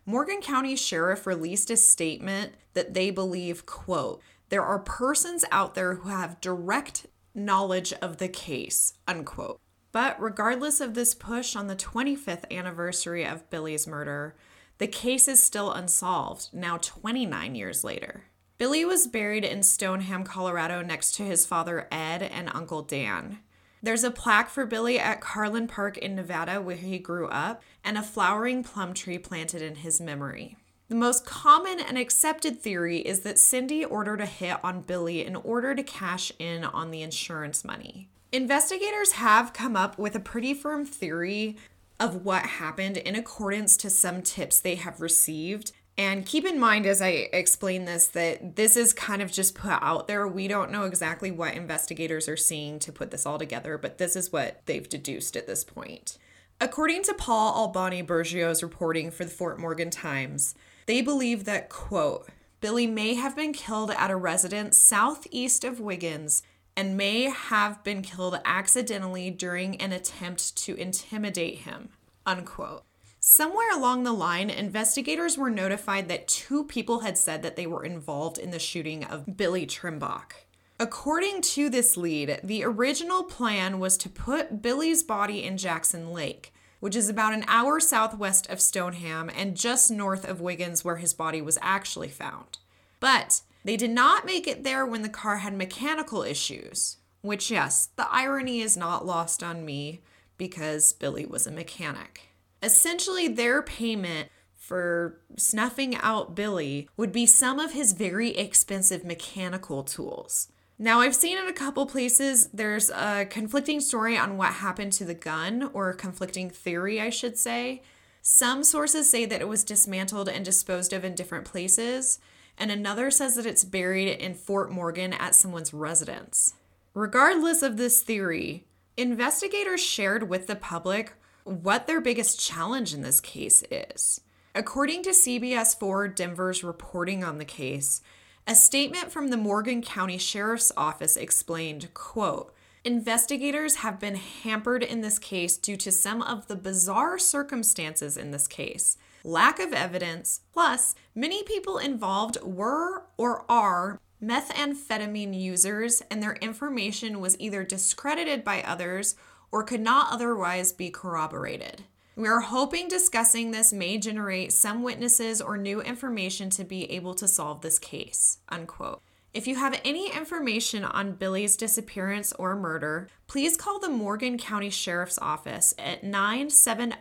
Morgan 0.05 0.39
County 0.39 0.75
Sheriff 0.75 1.27
released 1.27 1.69
a 1.69 1.75
statement 1.75 2.53
that 2.73 2.93
they 2.93 3.11
believe, 3.11 3.65
quote, 3.65 4.21
there 4.49 4.63
are 4.63 4.79
persons 4.79 5.43
out 5.51 5.75
there 5.75 5.95
who 5.95 6.09
have 6.09 6.39
direct 6.39 7.07
knowledge 7.35 7.91
of 8.01 8.17
the 8.17 8.29
case, 8.29 8.93
unquote. 9.07 9.59
But 9.91 10.19
regardless 10.21 10.79
of 10.79 10.93
this 10.93 11.13
push 11.13 11.55
on 11.55 11.67
the 11.67 11.75
25th 11.75 12.49
anniversary 12.49 13.25
of 13.25 13.49
Billy's 13.49 13.87
murder, 13.87 14.35
the 14.77 14.87
case 14.87 15.27
is 15.27 15.41
still 15.41 15.71
unsolved, 15.71 16.49
now 16.53 16.77
29 16.77 17.55
years 17.55 17.83
later. 17.83 18.25
Billy 18.57 18.83
was 18.85 19.07
buried 19.07 19.43
in 19.43 19.61
Stoneham, 19.61 20.23
Colorado, 20.23 20.81
next 20.81 21.13
to 21.15 21.23
his 21.23 21.45
father 21.45 21.87
Ed 21.91 22.23
and 22.23 22.49
Uncle 22.53 22.81
Dan. 22.81 23.39
There's 23.83 24.03
a 24.03 24.11
plaque 24.11 24.49
for 24.49 24.65
Billy 24.65 24.97
at 24.97 25.21
Carlin 25.21 25.67
Park 25.67 25.97
in 25.97 26.15
Nevada, 26.15 26.59
where 26.59 26.75
he 26.75 26.97
grew 26.97 27.27
up, 27.27 27.61
and 27.83 27.97
a 27.97 28.01
flowering 28.01 28.63
plum 28.63 28.93
tree 28.93 29.19
planted 29.19 29.61
in 29.61 29.75
his 29.75 30.01
memory. 30.01 30.57
The 30.89 30.95
most 30.95 31.25
common 31.25 31.79
and 31.79 31.97
accepted 31.97 32.59
theory 32.59 32.99
is 32.99 33.19
that 33.19 33.37
Cindy 33.37 33.83
ordered 33.83 34.21
a 34.21 34.25
hit 34.25 34.57
on 34.63 34.81
Billy 34.81 35.25
in 35.25 35.35
order 35.35 35.75
to 35.75 35.83
cash 35.83 36.31
in 36.39 36.63
on 36.63 36.91
the 36.91 37.01
insurance 37.01 37.63
money. 37.63 38.09
Investigators 38.31 39.13
have 39.13 39.53
come 39.53 39.75
up 39.75 39.97
with 39.97 40.15
a 40.15 40.19
pretty 40.19 40.53
firm 40.53 40.85
theory 40.85 41.57
of 41.99 42.25
what 42.25 42.45
happened 42.45 42.97
in 42.97 43.15
accordance 43.15 43.77
to 43.77 43.89
some 43.89 44.21
tips 44.21 44.59
they 44.59 44.75
have 44.75 45.01
received, 45.01 45.71
and 45.97 46.27
keep 46.27 46.45
in 46.45 46.59
mind 46.59 46.85
as 46.85 47.01
I 47.01 47.27
explain 47.33 47.85
this 47.85 48.07
that 48.07 48.55
this 48.55 48.77
is 48.77 48.93
kind 48.93 49.21
of 49.21 49.31
just 49.31 49.55
put 49.55 49.79
out 49.81 50.07
there. 50.07 50.27
We 50.27 50.47
don't 50.47 50.71
know 50.71 50.83
exactly 50.83 51.31
what 51.31 51.55
investigators 51.55 52.29
are 52.29 52.37
seeing 52.37 52.77
to 52.79 52.91
put 52.91 53.09
this 53.09 53.25
all 53.25 53.39
together, 53.39 53.79
but 53.79 53.97
this 53.97 54.15
is 54.15 54.31
what 54.31 54.61
they've 54.67 54.87
deduced 54.87 55.35
at 55.35 55.47
this 55.47 55.63
point. 55.63 56.19
According 56.61 57.03
to 57.03 57.13
Paul 57.13 57.55
Albani-Burgio's 57.55 58.61
reporting 58.61 59.09
for 59.09 59.25
the 59.25 59.31
Fort 59.31 59.59
Morgan 59.59 59.89
Times, 59.89 60.55
they 60.85 61.01
believe 61.01 61.45
that, 61.45 61.69
quote, 61.69 62.29
Billy 62.61 62.87
may 62.87 63.13
have 63.13 63.35
been 63.35 63.53
killed 63.53 63.91
at 63.91 64.09
a 64.09 64.15
residence 64.15 64.77
southeast 64.77 65.63
of 65.63 65.79
Wiggins 65.79 66.41
and 66.77 66.95
may 66.95 67.23
have 67.23 67.83
been 67.83 68.03
killed 68.03 68.39
accidentally 68.45 69.31
during 69.31 69.81
an 69.81 69.91
attempt 69.91 70.55
to 70.55 70.75
intimidate 70.75 71.59
him, 71.59 71.89
unquote. 72.25 72.83
Somewhere 73.19 73.75
along 73.75 74.03
the 74.03 74.13
line, 74.13 74.51
investigators 74.51 75.37
were 75.37 75.49
notified 75.49 76.07
that 76.07 76.27
two 76.27 76.63
people 76.63 76.99
had 76.99 77.17
said 77.17 77.41
that 77.41 77.55
they 77.55 77.65
were 77.65 77.83
involved 77.83 78.37
in 78.37 78.51
the 78.51 78.59
shooting 78.59 79.03
of 79.03 79.35
Billy 79.35 79.65
Trimbach. 79.65 80.45
According 80.79 81.41
to 81.41 81.69
this 81.71 81.97
lead, 81.97 82.39
the 82.43 82.63
original 82.63 83.23
plan 83.23 83.79
was 83.79 83.97
to 83.97 84.09
put 84.09 84.61
Billy's 84.61 85.01
body 85.01 85.43
in 85.43 85.57
Jackson 85.57 86.13
Lake, 86.13 86.53
which 86.79 86.95
is 86.95 87.09
about 87.09 87.33
an 87.33 87.43
hour 87.47 87.79
southwest 87.79 88.47
of 88.51 88.61
Stoneham 88.61 89.31
and 89.35 89.57
just 89.57 89.89
north 89.89 90.23
of 90.23 90.39
Wiggins, 90.39 90.85
where 90.85 90.97
his 90.97 91.15
body 91.15 91.41
was 91.41 91.57
actually 91.59 92.09
found. 92.09 92.59
But 92.99 93.41
they 93.67 93.75
did 93.75 93.91
not 93.91 94.25
make 94.25 94.47
it 94.47 94.63
there 94.63 94.85
when 94.85 95.01
the 95.01 95.09
car 95.09 95.39
had 95.39 95.53
mechanical 95.53 96.23
issues, 96.23 96.97
which, 97.19 97.51
yes, 97.51 97.89
the 97.97 98.09
irony 98.09 98.61
is 98.61 98.77
not 98.77 99.05
lost 99.05 99.43
on 99.43 99.65
me 99.65 100.01
because 100.37 100.93
Billy 100.93 101.25
was 101.25 101.45
a 101.45 101.51
mechanic. 101.51 102.29
Essentially, 102.63 103.27
their 103.27 103.61
payment 103.61 104.29
for 104.55 105.19
snuffing 105.35 105.97
out 105.97 106.33
Billy 106.33 106.87
would 106.95 107.11
be 107.11 107.25
some 107.25 107.59
of 107.59 107.73
his 107.73 107.91
very 107.91 108.29
expensive 108.37 109.03
mechanical 109.03 109.83
tools. 109.83 110.47
Now, 110.79 111.01
I've 111.01 111.13
seen 111.13 111.37
in 111.37 111.49
a 111.49 111.53
couple 111.53 111.85
places 111.87 112.47
there's 112.53 112.89
a 112.89 113.25
conflicting 113.25 113.81
story 113.81 114.17
on 114.17 114.37
what 114.37 114.53
happened 114.53 114.93
to 114.93 115.03
the 115.03 115.13
gun, 115.13 115.71
or 115.73 115.91
conflicting 115.91 116.49
theory, 116.49 117.01
I 117.01 117.09
should 117.09 117.37
say. 117.37 117.81
Some 118.21 118.63
sources 118.63 119.09
say 119.09 119.25
that 119.25 119.41
it 119.41 119.49
was 119.49 119.65
dismantled 119.65 120.29
and 120.29 120.45
disposed 120.45 120.93
of 120.93 121.03
in 121.03 121.15
different 121.15 121.43
places, 121.43 122.19
and 122.57 122.71
another 122.71 123.11
says 123.11 123.35
that 123.35 123.45
it's 123.45 123.63
buried 123.63 124.09
in 124.09 124.33
Fort 124.33 124.71
Morgan 124.71 125.13
at 125.13 125.35
someone's 125.35 125.73
residence. 125.73 126.53
Regardless 126.93 127.61
of 127.61 127.77
this 127.77 128.01
theory, 128.01 128.65
investigators 128.95 129.83
shared 129.83 130.29
with 130.29 130.47
the 130.47 130.55
public 130.55 131.13
what 131.43 131.87
their 131.87 132.01
biggest 132.01 132.39
challenge 132.39 132.93
in 132.93 133.01
this 133.01 133.21
case 133.21 133.63
is. 133.69 134.21
According 134.55 135.03
to 135.03 135.11
CBS 135.11 135.77
4 135.77 136.07
Denver's 136.07 136.63
reporting 136.63 137.23
on 137.23 137.37
the 137.37 137.45
case, 137.45 138.01
a 138.47 138.55
statement 138.55 139.11
from 139.11 139.27
the 139.27 139.37
Morgan 139.37 139.81
County 139.81 140.17
Sheriff's 140.17 140.71
Office 140.75 141.15
explained, 141.15 141.93
quote, 141.93 142.53
Investigators 142.83 143.77
have 143.77 143.99
been 143.99 144.15
hampered 144.15 144.81
in 144.81 145.01
this 145.01 145.19
case 145.19 145.57
due 145.57 145.75
to 145.75 145.91
some 145.91 146.21
of 146.21 146.47
the 146.47 146.55
bizarre 146.55 147.19
circumstances 147.19 148.15
in 148.15 148.31
this 148.31 148.47
case. 148.47 148.97
Lack 149.23 149.59
of 149.59 149.73
evidence, 149.73 150.41
plus, 150.53 150.95
many 151.13 151.43
people 151.43 151.77
involved 151.77 152.37
were 152.43 153.03
or 153.17 153.45
are 153.49 153.99
methamphetamine 154.23 155.39
users, 155.39 156.01
and 156.09 156.21
their 156.21 156.35
information 156.35 157.19
was 157.19 157.39
either 157.39 157.63
discredited 157.63 158.43
by 158.43 158.61
others 158.61 159.15
or 159.51 159.63
could 159.63 159.81
not 159.81 160.11
otherwise 160.11 160.71
be 160.71 160.89
corroborated. 160.89 161.83
We 162.15 162.27
are 162.27 162.41
hoping 162.41 162.87
discussing 162.87 163.51
this 163.51 163.71
may 163.71 163.99
generate 163.99 164.51
some 164.51 164.81
witnesses 164.81 165.39
or 165.39 165.55
new 165.55 165.81
information 165.81 166.49
to 166.51 166.63
be 166.63 166.91
able 166.91 167.13
to 167.13 167.27
solve 167.27 167.61
this 167.61 167.77
case. 167.77 168.39
Unquote. 168.49 169.01
If 169.33 169.45
you 169.45 169.55
have 169.57 169.79
any 169.85 170.11
information 170.11 170.83
on 170.83 171.11
Billy's 171.11 171.55
disappearance 171.55 172.33
or 172.33 172.55
murder, 172.55 173.07
please 173.27 173.55
call 173.55 173.77
the 173.77 173.87
Morgan 173.87 174.39
County 174.39 174.71
Sheriff's 174.71 175.19
Office 175.19 175.75
at 175.77 176.03
970 176.03 176.95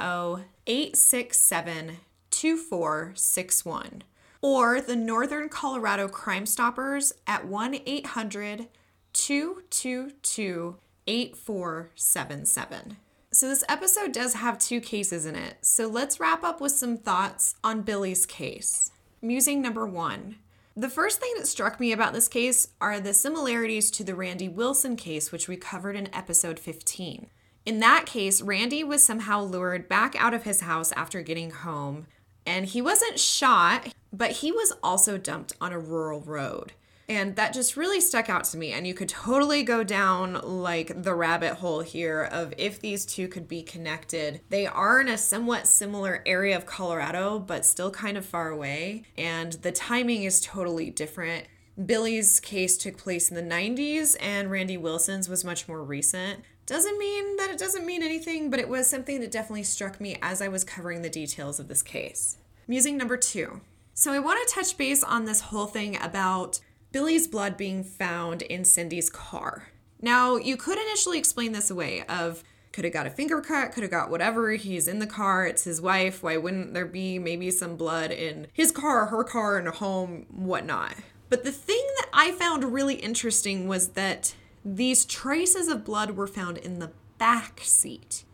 867 0.67 1.97
2461 2.37 4.03
or 4.43 4.81
the 4.81 4.95
Northern 4.95 5.49
Colorado 5.49 6.07
Crime 6.07 6.45
Stoppers 6.45 7.15
at 7.27 7.47
1 7.47 7.79
800 7.87 8.69
222 9.15 10.77
8477. 11.07 12.97
So, 13.33 13.49
this 13.49 13.65
episode 13.69 14.13
does 14.13 14.35
have 14.35 14.59
two 14.59 14.81
cases 14.81 15.25
in 15.25 15.35
it. 15.35 15.57
So, 15.63 15.89
let's 15.89 16.21
wrap 16.21 16.45
up 16.45 16.61
with 16.61 16.73
some 16.73 16.99
thoughts 16.99 17.55
on 17.65 17.83
Billy's 17.83 18.27
case. 18.27 18.93
Musing 19.23 19.63
number 19.63 19.87
one. 19.87 20.37
The 20.77 20.91
first 20.91 21.21
thing 21.21 21.33
that 21.39 21.47
struck 21.47 21.81
me 21.81 21.91
about 21.91 22.13
this 22.13 22.29
case 22.29 22.69
are 22.83 23.01
the 23.01 23.15
similarities 23.15 23.91
to 23.93 24.05
the 24.05 24.15
Randy 24.15 24.49
Wilson 24.49 24.97
case, 24.97 25.33
which 25.33 25.49
we 25.49 25.57
covered 25.57 25.97
in 25.97 26.15
episode 26.15 26.59
15. 26.59 27.31
In 27.65 27.81
that 27.81 28.07
case, 28.07 28.43
Randy 28.43 28.85
was 28.85 29.03
somehow 29.03 29.43
lured 29.43 29.89
back 29.89 30.15
out 30.17 30.35
of 30.35 30.45
his 30.45 30.61
house 30.61 30.93
after 30.93 31.21
getting 31.21 31.51
home, 31.51 32.07
and 32.47 32.67
he 32.67 32.81
wasn't 32.81 33.19
shot, 33.19 33.89
but 34.13 34.31
he 34.31 34.53
was 34.53 34.73
also 34.83 35.19
dumped 35.19 35.53
on 35.61 35.73
a 35.73 35.79
rural 35.79 36.21
road. 36.21 36.73
And 37.09 37.37
that 37.37 37.53
just 37.53 37.77
really 37.77 38.01
stuck 38.01 38.29
out 38.29 38.45
to 38.45 38.57
me. 38.57 38.73
And 38.73 38.87
you 38.87 38.95
could 38.95 39.09
totally 39.09 39.63
go 39.63 39.85
down 39.85 40.41
like 40.43 41.03
the 41.03 41.15
rabbit 41.15 41.55
hole 41.55 41.81
here 41.81 42.23
of 42.25 42.53
if 42.59 42.81
these 42.81 43.07
two 43.07 43.29
could 43.29 43.47
be 43.47 43.63
connected. 43.63 44.41
They 44.49 44.67
are 44.67 45.01
in 45.01 45.09
a 45.09 45.19
somewhat 45.19 45.69
similar 45.69 46.23
area 46.27 46.57
of 46.57 46.67
Colorado, 46.67 47.39
but 47.39 47.65
still 47.65 47.91
kind 47.91 48.17
of 48.17 48.27
far 48.27 48.49
away. 48.49 49.05
And 49.17 49.53
the 49.53 49.73
timing 49.73 50.25
is 50.25 50.41
totally 50.41 50.91
different. 50.91 51.47
Billy's 51.85 52.41
case 52.41 52.77
took 52.79 52.97
place 52.97 53.31
in 53.31 53.37
the 53.37 53.55
90s, 53.55 54.17
and 54.19 54.51
Randy 54.51 54.79
Wilson's 54.79 55.29
was 55.29 55.45
much 55.45 55.69
more 55.69 55.85
recent. 55.85 56.41
Doesn't 56.67 56.99
mean 56.99 57.37
that 57.37 57.49
it 57.49 57.59
doesn't 57.59 57.87
mean 57.87 58.03
anything, 58.03 58.51
but 58.51 58.59
it 58.59 58.69
was 58.69 58.91
something 58.91 59.21
that 59.21 59.31
definitely 59.31 59.63
struck 59.63 60.01
me 60.01 60.19
as 60.21 60.43
I 60.43 60.49
was 60.49 60.65
covering 60.65 61.03
the 61.03 61.09
details 61.09 61.61
of 61.61 61.69
this 61.69 61.81
case. 61.81 62.39
Musing 62.67 62.97
number 62.97 63.17
two. 63.17 63.61
So 63.95 64.13
I 64.13 64.19
want 64.19 64.47
to 64.47 64.53
touch 64.53 64.77
base 64.77 65.05
on 65.05 65.25
this 65.25 65.43
whole 65.43 65.67
thing 65.67 65.97
about 66.03 66.59
Billy's 66.91 67.29
blood 67.29 67.57
being 67.57 67.85
found 67.85 68.43
in 68.43 68.65
Cindy's 68.65 69.09
car. 69.09 69.69
Now, 70.03 70.37
you 70.37 70.57
could 70.57 70.77
initially 70.77 71.19
explain 71.19 71.53
this 71.53 71.71
away 71.71 72.03
of 72.09 72.43
could 72.73 72.85
have 72.85 72.93
got 72.93 73.07
a 73.07 73.11
finger 73.11 73.41
cut, 73.41 73.73
could 73.73 73.85
have 73.85 73.93
got 73.93 74.11
whatever. 74.11 74.51
He's 74.51 74.89
in 74.89 74.99
the 74.99 75.07
car, 75.07 75.47
it's 75.47 75.65
his 75.65 75.81
wife. 75.81 76.21
Why 76.23 76.37
wouldn't 76.37 76.75
there 76.75 76.85
be 76.85 77.19
maybe 77.21 77.51
some 77.53 77.77
blood 77.77 78.11
in 78.11 78.49
his 78.53 78.73
car, 78.73 79.07
her 79.07 79.23
car, 79.23 79.57
in 79.59 79.69
a 79.69 79.71
home, 79.71 80.27
whatnot? 80.31 80.95
But 81.31 81.45
the 81.45 81.53
thing 81.53 81.85
that 81.99 82.09
I 82.13 82.33
found 82.33 82.65
really 82.65 82.97
interesting 82.97 83.69
was 83.69 83.91
that 83.91 84.35
these 84.67 85.05
traces 85.05 85.69
of 85.69 85.85
blood 85.85 86.17
were 86.17 86.27
found 86.27 86.59
in 86.59 86.81
the 86.81 86.91
back 87.19 87.61
seat. 87.63 88.25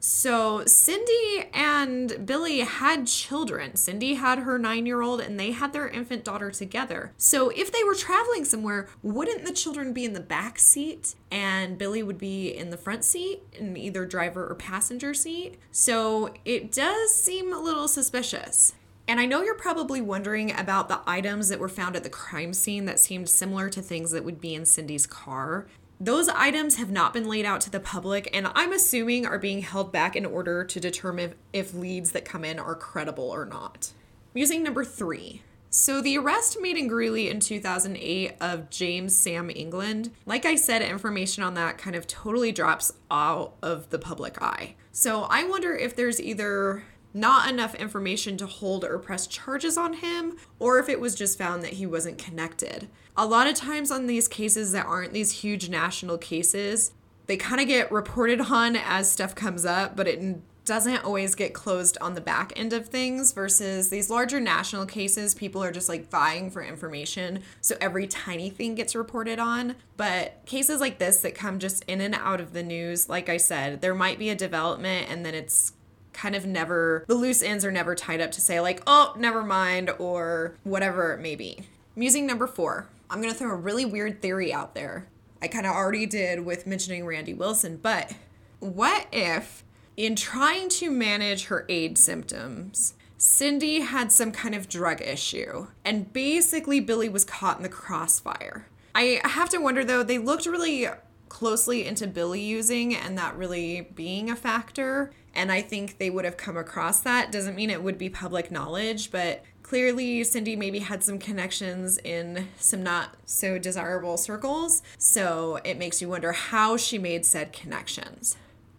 So 0.00 0.64
Cindy 0.64 1.48
and 1.52 2.24
Billy 2.24 2.60
had 2.60 3.06
children. 3.06 3.74
Cindy 3.74 4.14
had 4.14 4.40
her 4.40 4.58
nine 4.58 4.86
year 4.86 5.00
old 5.00 5.20
and 5.20 5.40
they 5.40 5.50
had 5.52 5.72
their 5.72 5.88
infant 5.88 6.24
daughter 6.24 6.50
together. 6.50 7.12
So 7.16 7.48
if 7.48 7.72
they 7.72 7.82
were 7.82 7.94
traveling 7.94 8.44
somewhere, 8.44 8.88
wouldn't 9.02 9.44
the 9.44 9.52
children 9.52 9.92
be 9.92 10.04
in 10.04 10.12
the 10.12 10.20
back 10.20 10.58
seat 10.58 11.14
and 11.32 11.78
Billy 11.78 12.02
would 12.02 12.18
be 12.18 12.48
in 12.48 12.70
the 12.70 12.76
front 12.76 13.02
seat 13.02 13.42
in 13.54 13.76
either 13.76 14.06
driver 14.06 14.46
or 14.46 14.54
passenger 14.54 15.14
seat? 15.14 15.58
So 15.72 16.34
it 16.44 16.70
does 16.70 17.14
seem 17.14 17.52
a 17.52 17.58
little 17.58 17.88
suspicious. 17.88 18.74
And 19.08 19.18
I 19.18 19.24
know 19.24 19.42
you're 19.42 19.54
probably 19.54 20.02
wondering 20.02 20.54
about 20.54 20.90
the 20.90 21.00
items 21.06 21.48
that 21.48 21.58
were 21.58 21.70
found 21.70 21.96
at 21.96 22.04
the 22.04 22.10
crime 22.10 22.52
scene 22.52 22.84
that 22.84 23.00
seemed 23.00 23.30
similar 23.30 23.70
to 23.70 23.80
things 23.80 24.10
that 24.10 24.22
would 24.22 24.38
be 24.38 24.54
in 24.54 24.66
Cindy's 24.66 25.06
car. 25.06 25.66
Those 25.98 26.28
items 26.28 26.76
have 26.76 26.90
not 26.90 27.14
been 27.14 27.26
laid 27.26 27.46
out 27.46 27.62
to 27.62 27.70
the 27.70 27.80
public, 27.80 28.28
and 28.34 28.48
I'm 28.54 28.72
assuming 28.72 29.24
are 29.24 29.38
being 29.38 29.62
held 29.62 29.90
back 29.90 30.14
in 30.14 30.26
order 30.26 30.62
to 30.62 30.78
determine 30.78 31.34
if 31.54 31.72
leads 31.72 32.12
that 32.12 32.26
come 32.26 32.44
in 32.44 32.58
are 32.58 32.74
credible 32.74 33.30
or 33.30 33.46
not. 33.46 33.92
Musing 34.34 34.62
number 34.62 34.84
three. 34.84 35.42
So, 35.70 36.00
the 36.00 36.16
arrest 36.16 36.58
made 36.60 36.76
in 36.76 36.86
Greeley 36.86 37.28
in 37.28 37.40
2008 37.40 38.36
of 38.40 38.70
James 38.70 39.14
Sam 39.14 39.50
England, 39.50 40.10
like 40.24 40.46
I 40.46 40.54
said, 40.54 40.82
information 40.82 41.42
on 41.42 41.54
that 41.54 41.76
kind 41.76 41.96
of 41.96 42.06
totally 42.06 42.52
drops 42.52 42.92
out 43.10 43.54
of 43.62 43.90
the 43.90 43.98
public 43.98 44.40
eye. 44.40 44.76
So, 44.92 45.24
I 45.24 45.44
wonder 45.44 45.74
if 45.74 45.96
there's 45.96 46.20
either 46.20 46.84
not 47.18 47.50
enough 47.50 47.74
information 47.74 48.36
to 48.38 48.46
hold 48.46 48.84
or 48.84 48.98
press 48.98 49.26
charges 49.26 49.76
on 49.76 49.94
him, 49.94 50.36
or 50.58 50.78
if 50.78 50.88
it 50.88 51.00
was 51.00 51.14
just 51.14 51.38
found 51.38 51.62
that 51.62 51.74
he 51.74 51.86
wasn't 51.86 52.18
connected. 52.18 52.88
A 53.16 53.26
lot 53.26 53.46
of 53.46 53.54
times 53.54 53.90
on 53.90 54.06
these 54.06 54.28
cases 54.28 54.72
that 54.72 54.86
aren't 54.86 55.12
these 55.12 55.40
huge 55.42 55.68
national 55.68 56.18
cases, 56.18 56.92
they 57.26 57.36
kind 57.36 57.60
of 57.60 57.66
get 57.66 57.92
reported 57.92 58.40
on 58.40 58.76
as 58.76 59.10
stuff 59.10 59.34
comes 59.34 59.64
up, 59.64 59.96
but 59.96 60.08
it 60.08 60.40
doesn't 60.68 61.02
always 61.02 61.34
get 61.34 61.54
closed 61.54 61.96
on 61.98 62.12
the 62.12 62.20
back 62.20 62.52
end 62.54 62.74
of 62.74 62.88
things 62.88 63.32
versus 63.32 63.88
these 63.88 64.10
larger 64.10 64.38
national 64.38 64.84
cases 64.84 65.34
people 65.34 65.64
are 65.64 65.72
just 65.72 65.88
like 65.88 66.10
vying 66.10 66.50
for 66.50 66.62
information 66.62 67.42
so 67.62 67.74
every 67.80 68.06
tiny 68.06 68.50
thing 68.50 68.74
gets 68.74 68.94
reported 68.94 69.38
on 69.38 69.74
but 69.96 70.42
cases 70.44 70.78
like 70.78 70.98
this 70.98 71.22
that 71.22 71.34
come 71.34 71.58
just 71.58 71.82
in 71.84 72.02
and 72.02 72.14
out 72.14 72.38
of 72.38 72.52
the 72.52 72.62
news 72.62 73.08
like 73.08 73.30
i 73.30 73.38
said 73.38 73.80
there 73.80 73.94
might 73.94 74.18
be 74.18 74.28
a 74.28 74.34
development 74.34 75.08
and 75.08 75.24
then 75.24 75.34
it's 75.34 75.72
kind 76.12 76.34
of 76.34 76.46
never, 76.46 77.04
the 77.08 77.14
loose 77.14 77.42
ends 77.42 77.64
are 77.64 77.70
never 77.70 77.94
tied 77.94 78.20
up 78.20 78.32
to 78.32 78.40
say, 78.40 78.60
like, 78.60 78.82
oh, 78.86 79.14
never 79.16 79.42
mind, 79.42 79.90
or 79.98 80.56
whatever 80.64 81.12
it 81.12 81.20
may 81.20 81.36
be. 81.36 81.60
Musing 81.96 82.26
number 82.26 82.46
four. 82.46 82.88
I'm 83.10 83.22
going 83.22 83.32
to 83.32 83.38
throw 83.38 83.50
a 83.50 83.56
really 83.56 83.84
weird 83.84 84.20
theory 84.20 84.52
out 84.52 84.74
there. 84.74 85.06
I 85.40 85.48
kind 85.48 85.66
of 85.66 85.74
already 85.74 86.06
did 86.06 86.44
with 86.44 86.66
mentioning 86.66 87.06
Randy 87.06 87.32
Wilson, 87.32 87.78
but 87.80 88.12
what 88.60 89.06
if, 89.12 89.64
in 89.96 90.16
trying 90.16 90.68
to 90.70 90.90
manage 90.90 91.46
her 91.46 91.64
AIDS 91.68 92.02
symptoms, 92.02 92.94
Cindy 93.16 93.80
had 93.80 94.12
some 94.12 94.30
kind 94.30 94.54
of 94.54 94.68
drug 94.68 95.00
issue, 95.00 95.68
and 95.84 96.12
basically 96.12 96.80
Billy 96.80 97.08
was 97.08 97.24
caught 97.24 97.56
in 97.56 97.62
the 97.62 97.68
crossfire? 97.68 98.66
I 98.94 99.20
have 99.24 99.48
to 99.50 99.58
wonder 99.58 99.84
though, 99.84 100.02
they 100.02 100.18
looked 100.18 100.46
really 100.46 100.88
closely 101.28 101.86
into 101.86 102.06
Billy 102.06 102.40
using 102.40 102.94
and 102.94 103.16
that 103.18 103.36
really 103.36 103.88
being 103.94 104.30
a 104.30 104.36
factor. 104.36 105.12
And 105.38 105.52
I 105.52 105.62
think 105.62 105.98
they 105.98 106.10
would 106.10 106.24
have 106.24 106.36
come 106.36 106.56
across 106.56 106.98
that. 107.02 107.30
Doesn't 107.30 107.54
mean 107.54 107.70
it 107.70 107.80
would 107.80 107.96
be 107.96 108.08
public 108.10 108.50
knowledge, 108.50 109.12
but 109.12 109.44
clearly 109.62 110.24
Cindy 110.24 110.56
maybe 110.56 110.80
had 110.80 111.04
some 111.04 111.20
connections 111.20 111.96
in 111.98 112.48
some 112.58 112.82
not 112.82 113.14
so 113.24 113.56
desirable 113.56 114.16
circles. 114.16 114.82
So 114.98 115.60
it 115.62 115.78
makes 115.78 116.02
you 116.02 116.08
wonder 116.08 116.32
how 116.32 116.76
she 116.76 116.98
made 116.98 117.24
said 117.24 117.52
connections. 117.52 118.36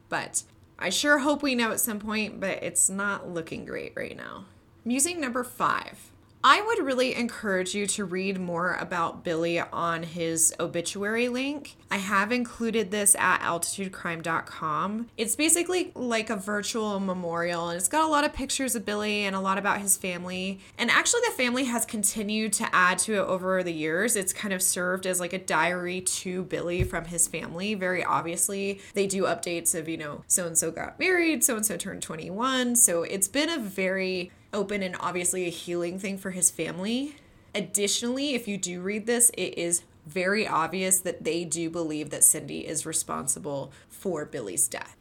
But 0.09 0.43
I 0.77 0.89
sure 0.89 1.19
hope 1.19 1.41
we 1.41 1.55
know 1.55 1.71
at 1.71 1.79
some 1.79 1.97
point, 1.97 2.41
but 2.41 2.61
it's 2.61 2.89
not 2.89 3.29
looking 3.29 3.63
great 3.65 3.93
right 3.95 4.17
now. 4.17 4.43
Musing 4.83 5.21
number 5.21 5.45
five. 5.45 6.08
I 6.41 6.61
would 6.61 6.79
really 6.85 7.15
encourage 7.15 7.75
you 7.75 7.85
to 7.87 8.05
read 8.05 8.39
more 8.39 8.75
about 8.75 9.25
Billy 9.25 9.59
on 9.59 10.03
his 10.03 10.53
obituary 10.57 11.27
link. 11.27 11.75
I 11.91 11.97
have 11.97 12.31
included 12.31 12.91
this 12.91 13.13
at 13.15 13.41
altitudecrime.com. 13.41 15.07
It's 15.17 15.35
basically 15.35 15.91
like 15.95 16.29
a 16.29 16.37
virtual 16.37 17.01
memorial, 17.01 17.67
and 17.67 17.77
it's 17.77 17.89
got 17.89 18.05
a 18.05 18.11
lot 18.11 18.23
of 18.23 18.31
pictures 18.31 18.73
of 18.73 18.85
Billy 18.85 19.25
and 19.25 19.35
a 19.35 19.41
lot 19.41 19.57
about 19.57 19.81
his 19.81 19.97
family. 19.97 20.61
And 20.77 20.89
actually, 20.89 21.21
the 21.25 21.33
family 21.35 21.65
has 21.65 21.85
continued 21.85 22.53
to 22.53 22.73
add 22.73 22.99
to 22.99 23.15
it 23.15 23.27
over 23.27 23.61
the 23.61 23.73
years. 23.73 24.15
It's 24.15 24.31
kind 24.31 24.53
of 24.53 24.61
served 24.61 25.05
as 25.05 25.19
like 25.19 25.33
a 25.33 25.39
diary 25.39 25.99
to 25.99 26.43
Billy 26.43 26.85
from 26.85 27.05
his 27.05 27.27
family. 27.27 27.73
Very 27.73 28.01
obviously, 28.01 28.79
they 28.93 29.07
do 29.07 29.23
updates 29.23 29.77
of, 29.77 29.89
you 29.89 29.97
know, 29.97 30.23
so 30.27 30.47
and 30.47 30.57
so 30.57 30.71
got 30.71 30.99
married, 30.99 31.43
so 31.43 31.57
and 31.57 31.65
so 31.65 31.75
turned 31.75 32.01
21. 32.01 32.77
So 32.77 33.03
it's 33.03 33.27
been 33.27 33.49
a 33.49 33.59
very 33.59 34.31
open 34.53 34.83
and 34.83 34.95
obviously 34.99 35.45
a 35.45 35.49
healing 35.49 35.99
thing 35.99 36.17
for 36.17 36.31
his 36.31 36.49
family. 36.49 37.15
Additionally, 37.53 38.35
if 38.35 38.47
you 38.47 38.57
do 38.57 38.81
read 38.81 39.05
this, 39.05 39.31
it 39.37 39.57
is 39.57 39.83
very 40.05 40.47
obvious 40.47 40.99
that 40.99 41.23
they 41.23 41.45
do 41.45 41.69
believe 41.69 42.09
that 42.09 42.23
Cindy 42.23 42.67
is 42.67 42.85
responsible 42.85 43.71
for 43.89 44.25
Billy's 44.25 44.67
death. 44.67 44.95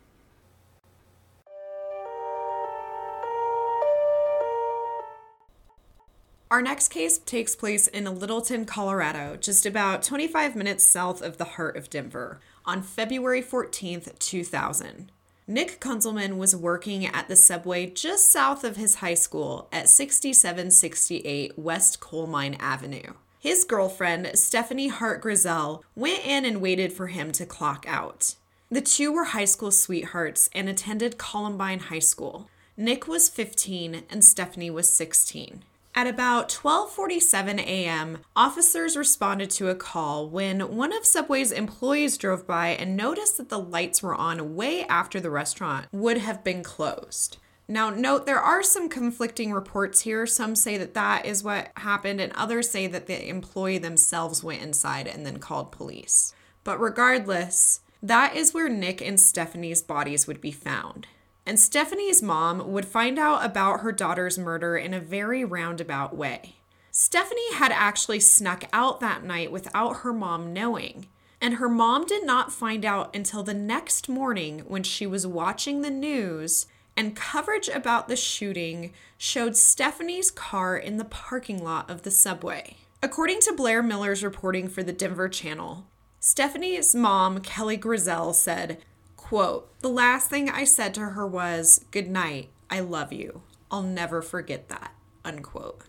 Our 6.50 6.62
next 6.62 6.88
case 6.88 7.18
takes 7.18 7.54
place 7.54 7.88
in 7.88 8.06
Littleton, 8.06 8.64
Colorado, 8.64 9.36
just 9.36 9.66
about 9.66 10.02
25 10.02 10.56
minutes 10.56 10.82
south 10.82 11.20
of 11.20 11.36
the 11.36 11.44
heart 11.44 11.76
of 11.76 11.90
Denver, 11.90 12.40
on 12.64 12.80
February 12.80 13.42
14th, 13.42 14.18
2000. 14.18 15.12
Nick 15.50 15.80
Kunselman 15.80 16.36
was 16.36 16.54
working 16.54 17.06
at 17.06 17.26
the 17.26 17.34
subway 17.34 17.86
just 17.86 18.30
south 18.30 18.64
of 18.64 18.76
his 18.76 18.96
high 18.96 19.14
school 19.14 19.66
at 19.72 19.88
6768 19.88 21.58
West 21.58 22.00
Coal 22.00 22.26
Mine 22.26 22.54
Avenue. 22.60 23.14
His 23.38 23.64
girlfriend, 23.64 24.30
Stephanie 24.34 24.88
Hart 24.88 25.22
Grizel, 25.22 25.82
went 25.96 26.26
in 26.26 26.44
and 26.44 26.60
waited 26.60 26.92
for 26.92 27.06
him 27.06 27.32
to 27.32 27.46
clock 27.46 27.86
out. 27.88 28.34
The 28.70 28.82
two 28.82 29.10
were 29.10 29.24
high 29.24 29.46
school 29.46 29.70
sweethearts 29.70 30.50
and 30.52 30.68
attended 30.68 31.16
Columbine 31.16 31.78
High 31.78 32.00
School. 32.00 32.50
Nick 32.76 33.08
was 33.08 33.30
15 33.30 34.02
and 34.10 34.22
Stephanie 34.22 34.70
was 34.70 34.90
16. 34.90 35.64
At 35.98 36.06
about 36.06 36.48
12:47 36.48 37.58
a.m., 37.58 38.18
officers 38.36 38.96
responded 38.96 39.50
to 39.50 39.68
a 39.68 39.74
call 39.74 40.28
when 40.28 40.76
one 40.76 40.92
of 40.92 41.04
Subway's 41.04 41.50
employees 41.50 42.16
drove 42.16 42.46
by 42.46 42.68
and 42.68 42.96
noticed 42.96 43.36
that 43.38 43.48
the 43.48 43.58
lights 43.58 44.00
were 44.00 44.14
on 44.14 44.54
way 44.54 44.84
after 44.84 45.18
the 45.18 45.28
restaurant 45.28 45.88
would 45.90 46.18
have 46.18 46.44
been 46.44 46.62
closed. 46.62 47.38
Now, 47.66 47.90
note 47.90 48.26
there 48.26 48.38
are 48.38 48.62
some 48.62 48.88
conflicting 48.88 49.52
reports 49.52 50.02
here. 50.02 50.24
Some 50.24 50.54
say 50.54 50.78
that 50.78 50.94
that 50.94 51.26
is 51.26 51.42
what 51.42 51.72
happened, 51.78 52.20
and 52.20 52.32
others 52.34 52.70
say 52.70 52.86
that 52.86 53.08
the 53.08 53.28
employee 53.28 53.78
themselves 53.78 54.44
went 54.44 54.62
inside 54.62 55.08
and 55.08 55.26
then 55.26 55.38
called 55.38 55.72
police. 55.72 56.32
But 56.62 56.80
regardless, 56.80 57.80
that 58.00 58.36
is 58.36 58.54
where 58.54 58.68
Nick 58.68 59.00
and 59.00 59.18
Stephanie's 59.18 59.82
bodies 59.82 60.28
would 60.28 60.40
be 60.40 60.52
found 60.52 61.08
and 61.48 61.58
Stephanie's 61.58 62.22
mom 62.22 62.70
would 62.70 62.84
find 62.84 63.18
out 63.18 63.42
about 63.42 63.80
her 63.80 63.90
daughter's 63.90 64.38
murder 64.38 64.76
in 64.76 64.92
a 64.92 65.00
very 65.00 65.46
roundabout 65.46 66.14
way. 66.14 66.56
Stephanie 66.90 67.54
had 67.54 67.72
actually 67.72 68.20
snuck 68.20 68.64
out 68.70 69.00
that 69.00 69.24
night 69.24 69.50
without 69.50 69.98
her 69.98 70.12
mom 70.12 70.52
knowing, 70.52 71.06
and 71.40 71.54
her 71.54 71.68
mom 71.68 72.04
did 72.04 72.26
not 72.26 72.52
find 72.52 72.84
out 72.84 73.16
until 73.16 73.42
the 73.42 73.54
next 73.54 74.10
morning 74.10 74.58
when 74.66 74.82
she 74.82 75.06
was 75.06 75.26
watching 75.26 75.80
the 75.80 75.90
news 75.90 76.66
and 76.98 77.16
coverage 77.16 77.68
about 77.68 78.08
the 78.08 78.16
shooting 78.16 78.92
showed 79.16 79.56
Stephanie's 79.56 80.30
car 80.30 80.76
in 80.76 80.98
the 80.98 81.04
parking 81.04 81.64
lot 81.64 81.88
of 81.88 82.02
the 82.02 82.10
subway. 82.10 82.76
According 83.02 83.40
to 83.40 83.54
Blair 83.54 83.82
Miller's 83.82 84.22
reporting 84.22 84.68
for 84.68 84.82
the 84.82 84.92
Denver 84.92 85.30
Channel, 85.30 85.86
Stephanie's 86.20 86.94
mom, 86.94 87.40
Kelly 87.40 87.78
Grizel, 87.78 88.34
said, 88.34 88.82
quote, 89.28 89.68
The 89.80 89.90
last 89.90 90.30
thing 90.30 90.48
I 90.48 90.64
said 90.64 90.94
to 90.94 91.00
her 91.00 91.26
was, 91.26 91.84
Good 91.90 92.08
night, 92.08 92.48
I 92.70 92.80
love 92.80 93.12
you. 93.12 93.42
I'll 93.70 93.82
never 93.82 94.22
forget 94.22 94.70
that, 94.70 94.92
unquote. 95.22 95.82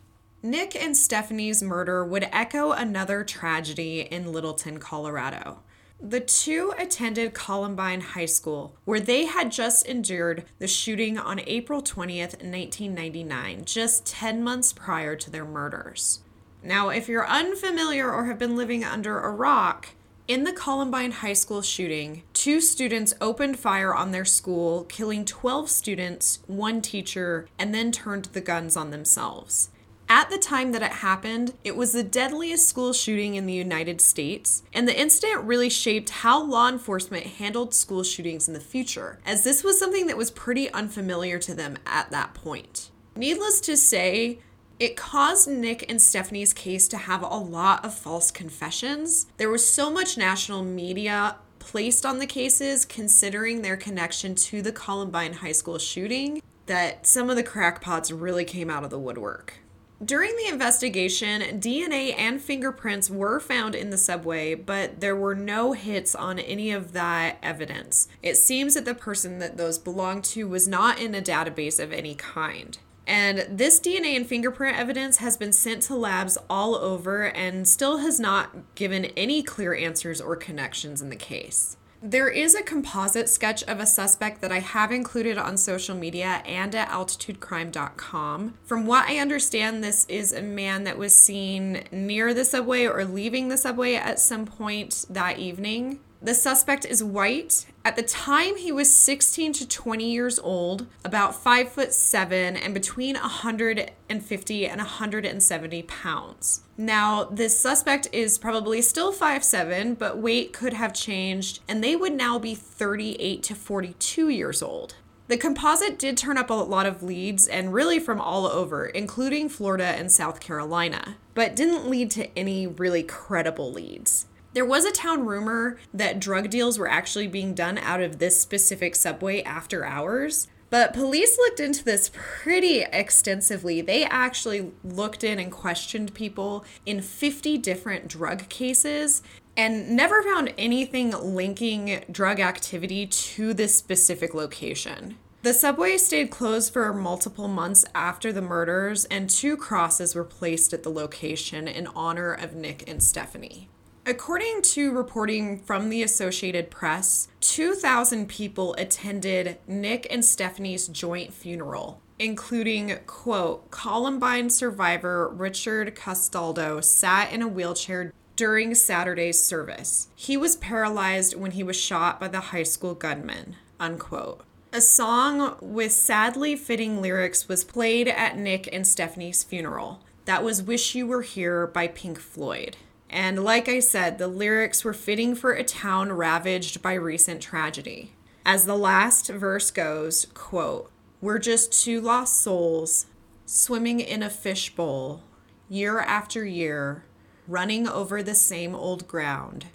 Nick 0.44 0.76
and 0.76 0.96
Stephanie's 0.96 1.64
murder 1.64 2.04
would 2.04 2.28
echo 2.34 2.72
another 2.72 3.24
tragedy 3.24 4.02
in 4.02 4.34
Littleton, 4.34 4.80
Colorado. 4.80 5.60
The 6.02 6.20
two 6.20 6.74
attended 6.78 7.34
Columbine 7.34 8.02
High 8.02 8.26
School, 8.26 8.76
where 8.84 9.00
they 9.00 9.26
had 9.26 9.54
just 9.54 9.86
endured 9.86 10.44
the 10.58 10.68
shooting 10.68 11.18
on 11.18 11.40
April 11.48 11.82
20th, 11.82 12.44
1999, 12.44 13.64
just 13.64 14.06
10 14.06 14.44
months 14.44 14.74
prior 14.74 15.16
to 15.16 15.30
their 15.30 15.46
murders. 15.46 16.20
Now, 16.62 16.90
if 16.90 17.08
you're 17.08 17.28
unfamiliar 17.28 18.12
or 18.12 18.26
have 18.26 18.38
been 18.38 18.58
living 18.58 18.84
under 18.84 19.20
a 19.20 19.32
rock, 19.32 19.90
in 20.30 20.44
the 20.44 20.54
Columbine 20.54 21.10
High 21.10 21.34
School 21.34 21.64
shooting, 21.64 22.22
two 22.34 22.62
students 22.62 23.16
opened 23.20 23.58
fire 23.58 23.96
on 23.96 24.12
their 24.12 24.24
school, 24.24 24.84
killing 24.84 25.26
12 25.26 25.72
students, 25.72 26.44
one 26.46 26.84
teacher, 26.84 27.48
and 27.58 27.74
then 27.74 27.92
turned 27.92 28.26
the 28.26 28.40
guns 28.40 28.78
on 28.78 28.92
themselves. 28.92 29.72
At 30.08 30.30
the 30.30 30.38
time 30.38 30.72
that 30.74 30.84
it 30.84 30.92
happened, 30.92 31.54
it 31.64 31.76
was 31.76 31.94
the 31.94 32.04
deadliest 32.04 32.70
school 32.70 32.94
shooting 32.94 33.34
in 33.34 33.48
the 33.48 33.54
United 33.54 34.00
States, 34.02 34.62
and 34.72 34.88
the 34.88 35.00
incident 35.00 35.46
really 35.46 35.70
shaped 35.70 36.12
how 36.12 36.44
law 36.44 36.70
enforcement 36.70 37.26
handled 37.26 37.74
school 37.74 38.04
shootings 38.04 38.48
in 38.48 38.54
the 38.54 38.60
future, 38.60 39.18
as 39.26 39.44
this 39.44 39.64
was 39.64 39.80
something 39.80 40.06
that 40.06 40.18
was 40.18 40.30
pretty 40.30 40.72
unfamiliar 40.74 41.40
to 41.40 41.56
them 41.56 41.76
at 41.88 42.12
that 42.12 42.36
point. 42.36 42.92
Needless 43.16 43.62
to 43.62 43.76
say, 43.76 44.40
it 44.80 44.96
caused 44.96 45.50
Nick 45.50 45.86
and 45.90 46.02
Stephanie's 46.02 46.54
case 46.54 46.88
to 46.88 46.98
have 46.98 47.22
a 47.22 47.28
lot 47.28 47.84
of 47.84 47.94
false 47.94 48.32
confessions. 48.32 49.28
There 49.38 49.50
was 49.50 49.68
so 49.68 49.92
much 49.92 50.18
national 50.18 50.64
media 50.64 51.36
placed 51.60 52.06
on 52.06 52.20
the 52.20 52.26
cases 52.26 52.86
considering 52.86 53.62
their 53.62 53.78
connection 53.78 54.36
to 54.36 54.62
the 54.62 54.72
Columbine 54.72 55.34
High 55.34 55.52
School 55.52 55.78
shooting 55.78 56.42
that 56.68 57.06
some 57.06 57.30
of 57.30 57.36
the 57.36 57.44
crackpots 57.44 58.12
really 58.12 58.46
came 58.46 58.70
out 58.70 58.84
of 58.84 58.90
the 58.90 59.00
woodwork. 59.00 59.60
During 60.04 60.34
the 60.38 60.48
investigation, 60.48 61.42
DNA 61.60 62.18
and 62.18 62.40
fingerprints 62.40 63.10
were 63.10 63.42
found 63.42 63.76
in 63.76 63.90
the 63.90 63.98
subway, 63.98 64.56
but 64.56 65.02
there 65.02 65.16
were 65.16 65.36
no 65.36 65.74
hits 65.74 66.16
on 66.16 66.40
any 66.40 66.72
of 66.72 66.94
that 66.94 67.38
evidence. 67.44 68.08
It 68.24 68.38
seems 68.38 68.76
that 68.76 68.86
the 68.86 68.96
person 68.96 69.40
that 69.40 69.58
those 69.58 69.78
belonged 69.78 70.24
to 70.26 70.48
was 70.48 70.70
not 70.70 71.00
in 71.00 71.14
a 71.14 71.22
database 71.22 71.84
of 71.84 71.92
any 71.92 72.16
kind. 72.16 72.78
And 73.10 73.48
this 73.50 73.80
DNA 73.80 74.16
and 74.16 74.28
fingerprint 74.28 74.78
evidence 74.78 75.18
has 75.18 75.36
been 75.36 75.52
sent 75.52 75.82
to 75.84 75.96
labs 75.96 76.38
all 76.48 76.76
over 76.76 77.24
and 77.24 77.68
still 77.68 77.98
has 77.98 78.20
not 78.20 78.76
given 78.76 79.06
any 79.18 79.42
clear 79.42 79.74
answers 79.74 80.22
or 80.22 80.36
connections 80.36 81.02
in 81.02 81.10
the 81.10 81.16
case. 81.16 81.76
There 82.04 82.30
is 82.30 82.54
a 82.54 82.62
composite 82.62 83.28
sketch 83.28 83.64
of 83.64 83.80
a 83.80 83.88
suspect 83.88 84.42
that 84.42 84.52
I 84.52 84.60
have 84.60 84.92
included 84.92 85.40
on 85.40 85.58
social 85.58 85.96
media 85.96 86.44
and 86.46 86.74
at 86.76 86.88
altitudecrime.com. 86.90 88.54
From 88.64 88.86
what 88.86 89.10
I 89.10 89.18
understand, 89.18 89.84
this 89.84 90.06
is 90.06 90.32
a 90.32 90.44
man 90.44 90.84
that 90.84 91.00
was 91.00 91.14
seen 91.16 91.86
near 91.92 92.36
the 92.36 92.46
subway 92.46 92.86
or 92.86 93.06
leaving 93.06 93.50
the 93.50 93.58
subway 93.58 93.96
at 93.96 94.20
some 94.20 94.46
point 94.46 95.06
that 95.10 95.40
evening. 95.40 96.00
The 96.22 96.36
suspect 96.36 96.86
is 96.86 97.04
white. 97.04 97.66
At 97.90 97.96
the 97.96 98.04
time, 98.04 98.56
he 98.56 98.72
was 98.72 98.94
16 98.94 99.52
to 99.54 99.68
20 99.68 100.12
years 100.12 100.38
old, 100.38 100.86
about 101.04 101.34
5 101.34 101.70
foot 101.70 101.92
7, 101.92 102.56
and 102.56 102.72
between 102.72 103.16
150 103.16 104.68
and 104.68 104.78
170 104.78 105.82
pounds. 105.82 106.62
Now, 106.78 107.24
this 107.24 107.60
suspect 107.60 108.08
is 108.12 108.38
probably 108.38 108.84
still 108.84 109.12
5'7, 109.12 109.98
but 109.98 110.20
weight 110.20 110.54
could 110.54 110.74
have 110.74 110.94
changed, 110.94 111.62
and 111.68 111.84
they 111.84 111.96
would 111.96 112.14
now 112.14 112.38
be 112.38 112.54
38 112.54 113.42
to 113.42 113.56
42 113.56 114.30
years 114.30 114.62
old. 114.62 114.94
The 115.28 115.38
composite 115.38 115.98
did 115.98 116.16
turn 116.16 116.38
up 116.38 116.52
a 116.52 116.54
lot 116.54 116.86
of 116.86 117.02
leads 117.02 117.48
and 117.48 117.74
really 117.74 117.98
from 117.98 118.22
all 118.22 118.46
over, 118.46 118.86
including 118.86 119.50
Florida 119.50 119.86
and 119.86 120.12
South 120.12 120.40
Carolina, 120.40 121.18
but 121.34 121.56
didn't 121.56 121.90
lead 121.90 122.12
to 122.12 122.38
any 122.38 122.68
really 122.68 123.02
credible 123.02 123.72
leads. 123.72 124.28
There 124.54 124.66
was 124.66 124.84
a 124.84 124.92
town 124.92 125.26
rumor 125.26 125.78
that 125.94 126.20
drug 126.20 126.50
deals 126.50 126.80
were 126.80 126.90
actually 126.90 127.28
being 127.28 127.54
done 127.54 127.78
out 127.78 128.02
of 128.02 128.18
this 128.18 128.42
specific 128.42 128.96
subway 128.96 129.44
after 129.44 129.86
hours. 129.86 130.48
But 130.72 130.94
police 130.94 131.38
looked 131.38 131.60
into 131.60 131.84
this 131.84 132.12
pretty 132.14 132.82
extensively. 132.82 133.82
They 133.82 134.06
actually 134.06 134.72
looked 134.84 135.24
in 135.24 135.40
and 135.40 135.52
questioned 135.52 136.14
people 136.14 136.64
in 136.86 137.02
50 137.02 137.58
different 137.58 138.08
drug 138.08 138.50
cases 138.50 139.24
and 139.58 139.90
never 139.96 140.24
found 140.24 140.54
anything 140.58 141.12
linking 141.12 142.04
drug 142.12 142.40
activity 142.40 143.06
to 143.08 143.54
this 143.54 143.76
specific 143.76 144.34
location. 144.34 145.18
The 145.42 145.54
subway 145.54 145.98
stayed 145.98 146.32
closed 146.32 146.74
for 146.74 146.94
multiple 146.94 147.48
months 147.48 147.86
after 147.96 148.34
the 148.34 148.42
murders, 148.42 149.06
and 149.06 149.30
two 149.30 149.56
crosses 149.56 150.14
were 150.14 150.26
placed 150.26 150.74
at 150.74 150.84
the 150.84 150.92
location 150.92 151.68
in 151.68 151.88
honor 151.88 152.34
of 152.34 152.56
Nick 152.56 152.90
and 152.90 153.02
Stephanie. 153.02 153.70
According 154.10 154.64
to 154.64 154.92
reporting 154.92 155.60
from 155.60 155.90
the 155.90 156.02
Associated 156.02 156.72
Press, 156.72 157.28
2,000 157.42 158.28
people 158.28 158.74
attended 158.80 159.60
Nick 159.68 160.08
and 160.10 160.26
Stephanie's 160.26 160.88
joint 160.88 161.32
funeral, 161.32 162.02
including, 162.18 162.98
quote, 163.06 163.70
Columbine 163.70 164.50
survivor 164.50 165.30
Richard 165.30 165.96
Castaldo 165.96 166.82
sat 166.82 167.32
in 167.32 167.44
a 167.44 167.48
wheelchair 167.48 168.12
during 168.36 168.74
Saturday's 168.74 169.40
service. 169.40 170.08
He 170.16 170.36
was 170.36 170.56
paralyzed 170.56 171.36
when 171.36 171.52
he 171.52 171.62
was 171.62 171.80
shot 171.80 172.20
by 172.20 172.30
the 172.30 172.40
high 172.40 172.64
school 172.64 172.96
gunman, 172.96 173.58
unquote. 173.80 174.42
A 174.74 174.82
song 174.82 175.56
with 175.62 175.92
sadly 175.92 176.56
fitting 176.56 177.00
lyrics 177.00 177.48
was 177.48 177.64
played 177.64 178.08
at 178.08 178.40
Nick 178.40 178.68
and 178.74 178.88
Stephanie's 178.88 179.44
funeral. 179.44 180.02
That 180.26 180.44
was 180.44 180.64
Wish 180.64 180.96
You 180.96 181.06
Were 181.06 181.22
Here 181.22 181.68
by 181.68 181.88
Pink 181.88 182.18
Floyd. 182.18 182.76
And 183.10 183.44
like 183.44 183.68
I 183.68 183.80
said, 183.80 184.18
the 184.18 184.28
lyrics 184.28 184.84
were 184.84 184.94
fitting 184.94 185.34
for 185.34 185.54
a 185.54 185.64
town 185.64 186.12
ravaged 186.12 186.82
by 186.82 186.94
recent 186.94 187.42
tragedy. 187.42 188.14
As 188.46 188.66
the 188.66 188.78
last 188.78 189.28
verse 189.30 189.72
goes, 189.72 190.28
quote, 190.34 190.92
We're 191.22 191.40
just 191.40 191.84
two 191.84 192.02
lost 192.02 192.40
souls 192.40 193.08
swimming 193.46 194.00
in 194.00 194.22
a 194.22 194.30
fishbowl, 194.30 195.24
year 195.68 196.00
after 196.00 196.46
year, 196.46 197.04
running 197.48 197.88
over 197.88 198.22
the 198.22 198.36
same 198.36 198.76
old 198.76 199.08
ground. 199.08 199.66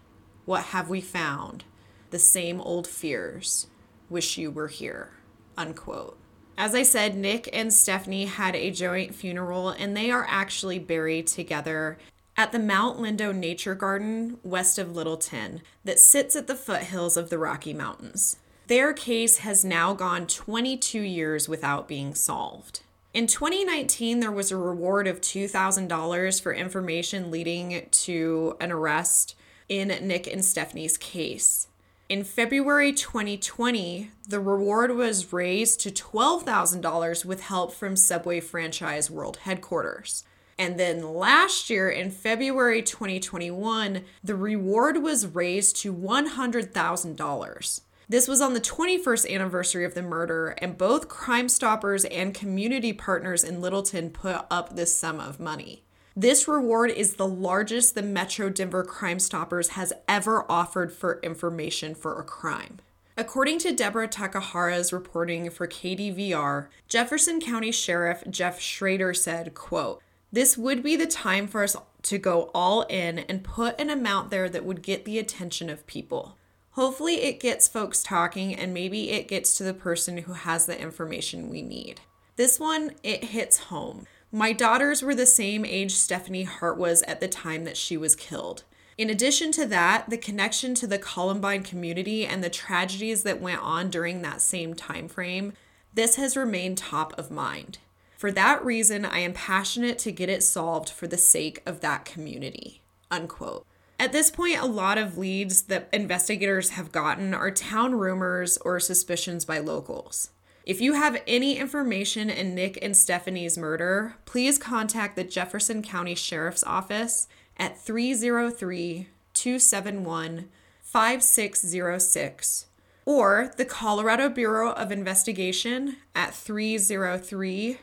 What 0.45 0.67
have 0.67 0.89
we 0.89 1.01
found? 1.01 1.65
The 2.11 2.19
same 2.21 2.61
old 2.61 2.87
fears. 2.87 3.67
Wish 4.09 4.39
you 4.39 4.51
were 4.51 4.69
here. 4.69 5.11
Unquote. 5.57 6.17
As 6.57 6.75
I 6.75 6.85
said, 6.85 7.17
Nick 7.17 7.49
and 7.53 7.73
Stephanie 7.73 8.27
had 8.27 8.55
a 8.55 8.71
joint 8.71 9.13
funeral 9.13 9.71
and 9.71 9.97
they 9.97 10.13
are 10.13 10.27
actually 10.29 10.79
buried 10.79 11.27
together 11.27 11.99
at 12.37 12.53
the 12.53 12.59
Mount 12.59 12.99
Lindo 12.99 13.35
Nature 13.35 13.75
Garden 13.75 14.39
west 14.43 14.79
of 14.79 14.95
Littleton 14.95 15.63
that 15.85 15.99
sits 15.99 16.35
at 16.35 16.47
the 16.47 16.57
foothills 16.57 17.17
of 17.17 17.31
the 17.31 17.39
Rocky 17.39 17.73
Mountains. 17.73 18.37
Their 18.67 18.93
case 18.93 19.39
has 19.39 19.65
now 19.65 19.93
gone 19.93 20.27
22 20.27 21.01
years 21.01 21.49
without 21.49 21.87
being 21.87 22.15
solved. 22.15 22.81
In 23.13 23.27
2019, 23.27 24.21
there 24.21 24.33
was 24.33 24.51
a 24.51 24.57
reward 24.57 25.07
of 25.07 25.21
$2,000 25.21 26.43
for 26.43 26.53
information 26.53 27.31
leading 27.31 27.87
to 27.91 28.57
an 28.61 28.73
arrest 28.73 29.37
in 29.69 29.89
Nick 29.89 30.27
and 30.27 30.45
Stephanie's 30.45 30.97
case. 30.97 31.69
In 32.09 32.25
February 32.25 32.93
2020, 32.93 34.11
the 34.29 34.41
reward 34.41 34.91
was 34.97 35.33
raised 35.33 35.81
to 35.81 35.91
$12,000 35.91 37.25
with 37.25 37.43
help 37.43 37.73
from 37.73 37.97
Subway 37.97 38.41
Franchise 38.41 39.11
World 39.11 39.39
Headquarters. 39.39 40.25
And 40.59 40.79
then 40.79 41.15
last 41.15 41.69
year 41.71 41.91
in 41.91 42.11
February 42.11 42.83
2021, 42.83 44.05
the 44.23 44.35
reward 44.35 45.03
was 45.03 45.27
raised 45.27 45.77
to 45.79 45.93
$100,000. 45.93 47.81
This 48.09 48.29
was 48.29 48.41
on 48.41 48.53
the 48.53 48.61
21st 48.61 49.35
anniversary 49.35 49.85
of 49.85 49.95
the 49.95 50.03
murder, 50.03 50.49
and 50.59 50.77
both 50.77 51.09
Crime 51.09 51.49
Stoppers 51.49 52.05
and 52.05 52.35
community 52.35 52.93
partners 52.93 53.43
in 53.43 53.61
Littleton 53.61 54.11
put 54.11 54.45
up 54.51 54.77
this 54.77 54.95
sum 54.95 55.21
of 55.21 55.41
money. 55.41 55.85
This 56.17 56.47
reward 56.47 56.91
is 56.91 57.15
the 57.15 57.27
largest 57.27 57.95
the 57.95 58.03
Metro 58.03 58.49
Denver 58.49 58.85
Crime 58.85 59.19
Stoppers 59.19 59.71
has 59.71 59.93
ever 60.07 60.49
offered 60.51 60.93
for 60.93 61.19
information 61.23 61.95
for 61.95 62.21
a 62.21 62.25
crime. 62.25 62.79
According 63.17 63.59
to 63.61 63.75
Deborah 63.75 64.09
Takahara's 64.09 64.93
reporting 64.93 65.49
for 65.49 65.67
KDVR, 65.67 66.67
Jefferson 66.89 67.41
County 67.41 67.73
Sheriff 67.73 68.23
Jeff 68.29 68.61
Schrader 68.61 69.15
said, 69.15 69.55
quote, 69.55 70.03
this 70.35 70.59
would 70.59 70.83
be 70.83 70.97
the 70.97 71.07
time 71.07 71.47
for 71.47 71.63
us 71.63 71.77
to 72.03 72.19
go 72.19 72.51
all 72.53 72.83
in 72.83 73.21
and 73.21 73.45
put 73.45 73.81
an 73.81 73.89
amount 73.89 74.31
there 74.31 74.49
that 74.49 74.65
would 74.65 74.83
get 74.83 75.05
the 75.05 75.19
attention 75.19 75.71
of 75.71 75.87
people. 75.87 76.37
Hopefully, 76.73 77.23
it 77.23 77.39
gets 77.39 77.69
folks 77.69 78.03
talking 78.03 78.53
and 78.53 78.75
maybe 78.75 79.11
it 79.11 79.29
gets 79.29 79.57
to 79.57 79.63
the 79.63 79.73
person 79.73 80.19
who 80.19 80.33
has 80.33 80.67
the 80.67 80.79
information 80.79 81.49
we 81.49 81.63
need. 81.63 82.01
This 82.35 82.59
one, 82.59 82.97
it 83.05 83.27
hits 83.27 83.59
home. 83.59 84.07
My 84.33 84.53
daughters 84.53 85.05
were 85.05 85.15
the 85.15 85.25
same 85.25 85.65
age 85.65 85.93
Stephanie 85.95 86.43
Hart 86.43 86.77
was 86.77 87.03
at 87.03 87.21
the 87.21 87.29
time 87.29 87.63
that 87.63 87.77
she 87.77 87.97
was 87.97 88.17
killed. 88.17 88.65
In 88.99 89.11
addition 89.11 89.53
to 89.53 89.67
that, 89.67 90.11
the 90.11 90.19
connection 90.19 90.75
to 90.75 90.89
the 90.89 90.99
Columbine 90.99 91.63
community 91.63 92.27
and 92.27 92.43
the 92.43 92.51
tragedies 92.51 93.23
that 93.23 93.41
went 93.41 93.63
on 93.63 93.89
during 93.89 94.23
that 94.23 94.41
same 94.41 94.75
time 94.75 95.07
frame, 95.07 95.53
this 95.93 96.17
has 96.17 96.37
remained 96.37 96.77
top 96.77 97.17
of 97.17 97.31
mind. 97.31 97.79
For 98.25 98.33
that 98.33 98.65
reason, 98.65 99.05
I 99.05 99.19
am 99.19 99.35
passionate 99.35 99.99
to 99.99 100.11
get 100.11 100.31
it 100.31 100.43
solved 100.43 100.89
for 100.89 101.07
the 101.07 101.19
sake 101.19 101.61
of 101.67 101.81
that 101.81 102.07
community. 102.07 102.81
Unquote. 103.11 103.67
At 104.01 104.13
this 104.13 104.31
point, 104.31 104.63
a 104.63 104.65
lot 104.65 104.97
of 104.97 105.19
leads 105.19 105.65
that 105.65 105.91
investigators 105.93 106.71
have 106.71 106.91
gotten 106.91 107.35
are 107.35 107.51
town 107.51 107.97
rumors 107.97 108.57
or 108.57 108.81
suspicions 108.81 109.45
by 109.45 109.59
locals. 109.59 110.31
If 110.65 110.81
you 110.81 110.95
have 110.95 111.21
any 111.27 111.59
information 111.59 112.31
in 112.31 112.55
Nick 112.55 112.79
and 112.81 112.97
Stephanie's 112.97 113.59
murder, 113.59 114.15
please 114.25 114.57
contact 114.57 115.17
the 115.17 115.25
Jefferson 115.25 115.83
County 115.83 116.15
Sheriff's 116.15 116.65
Office 116.65 117.29
at 117.59 117.79
303 117.79 119.07
271 119.35 120.49
5606 120.81 122.67
or 123.05 123.53
the 123.59 123.67
Colorado 123.67 124.31
Bureau 124.31 124.73
of 124.73 124.91
Investigation 124.91 125.99
at 126.15 126.35
303 126.35 127.81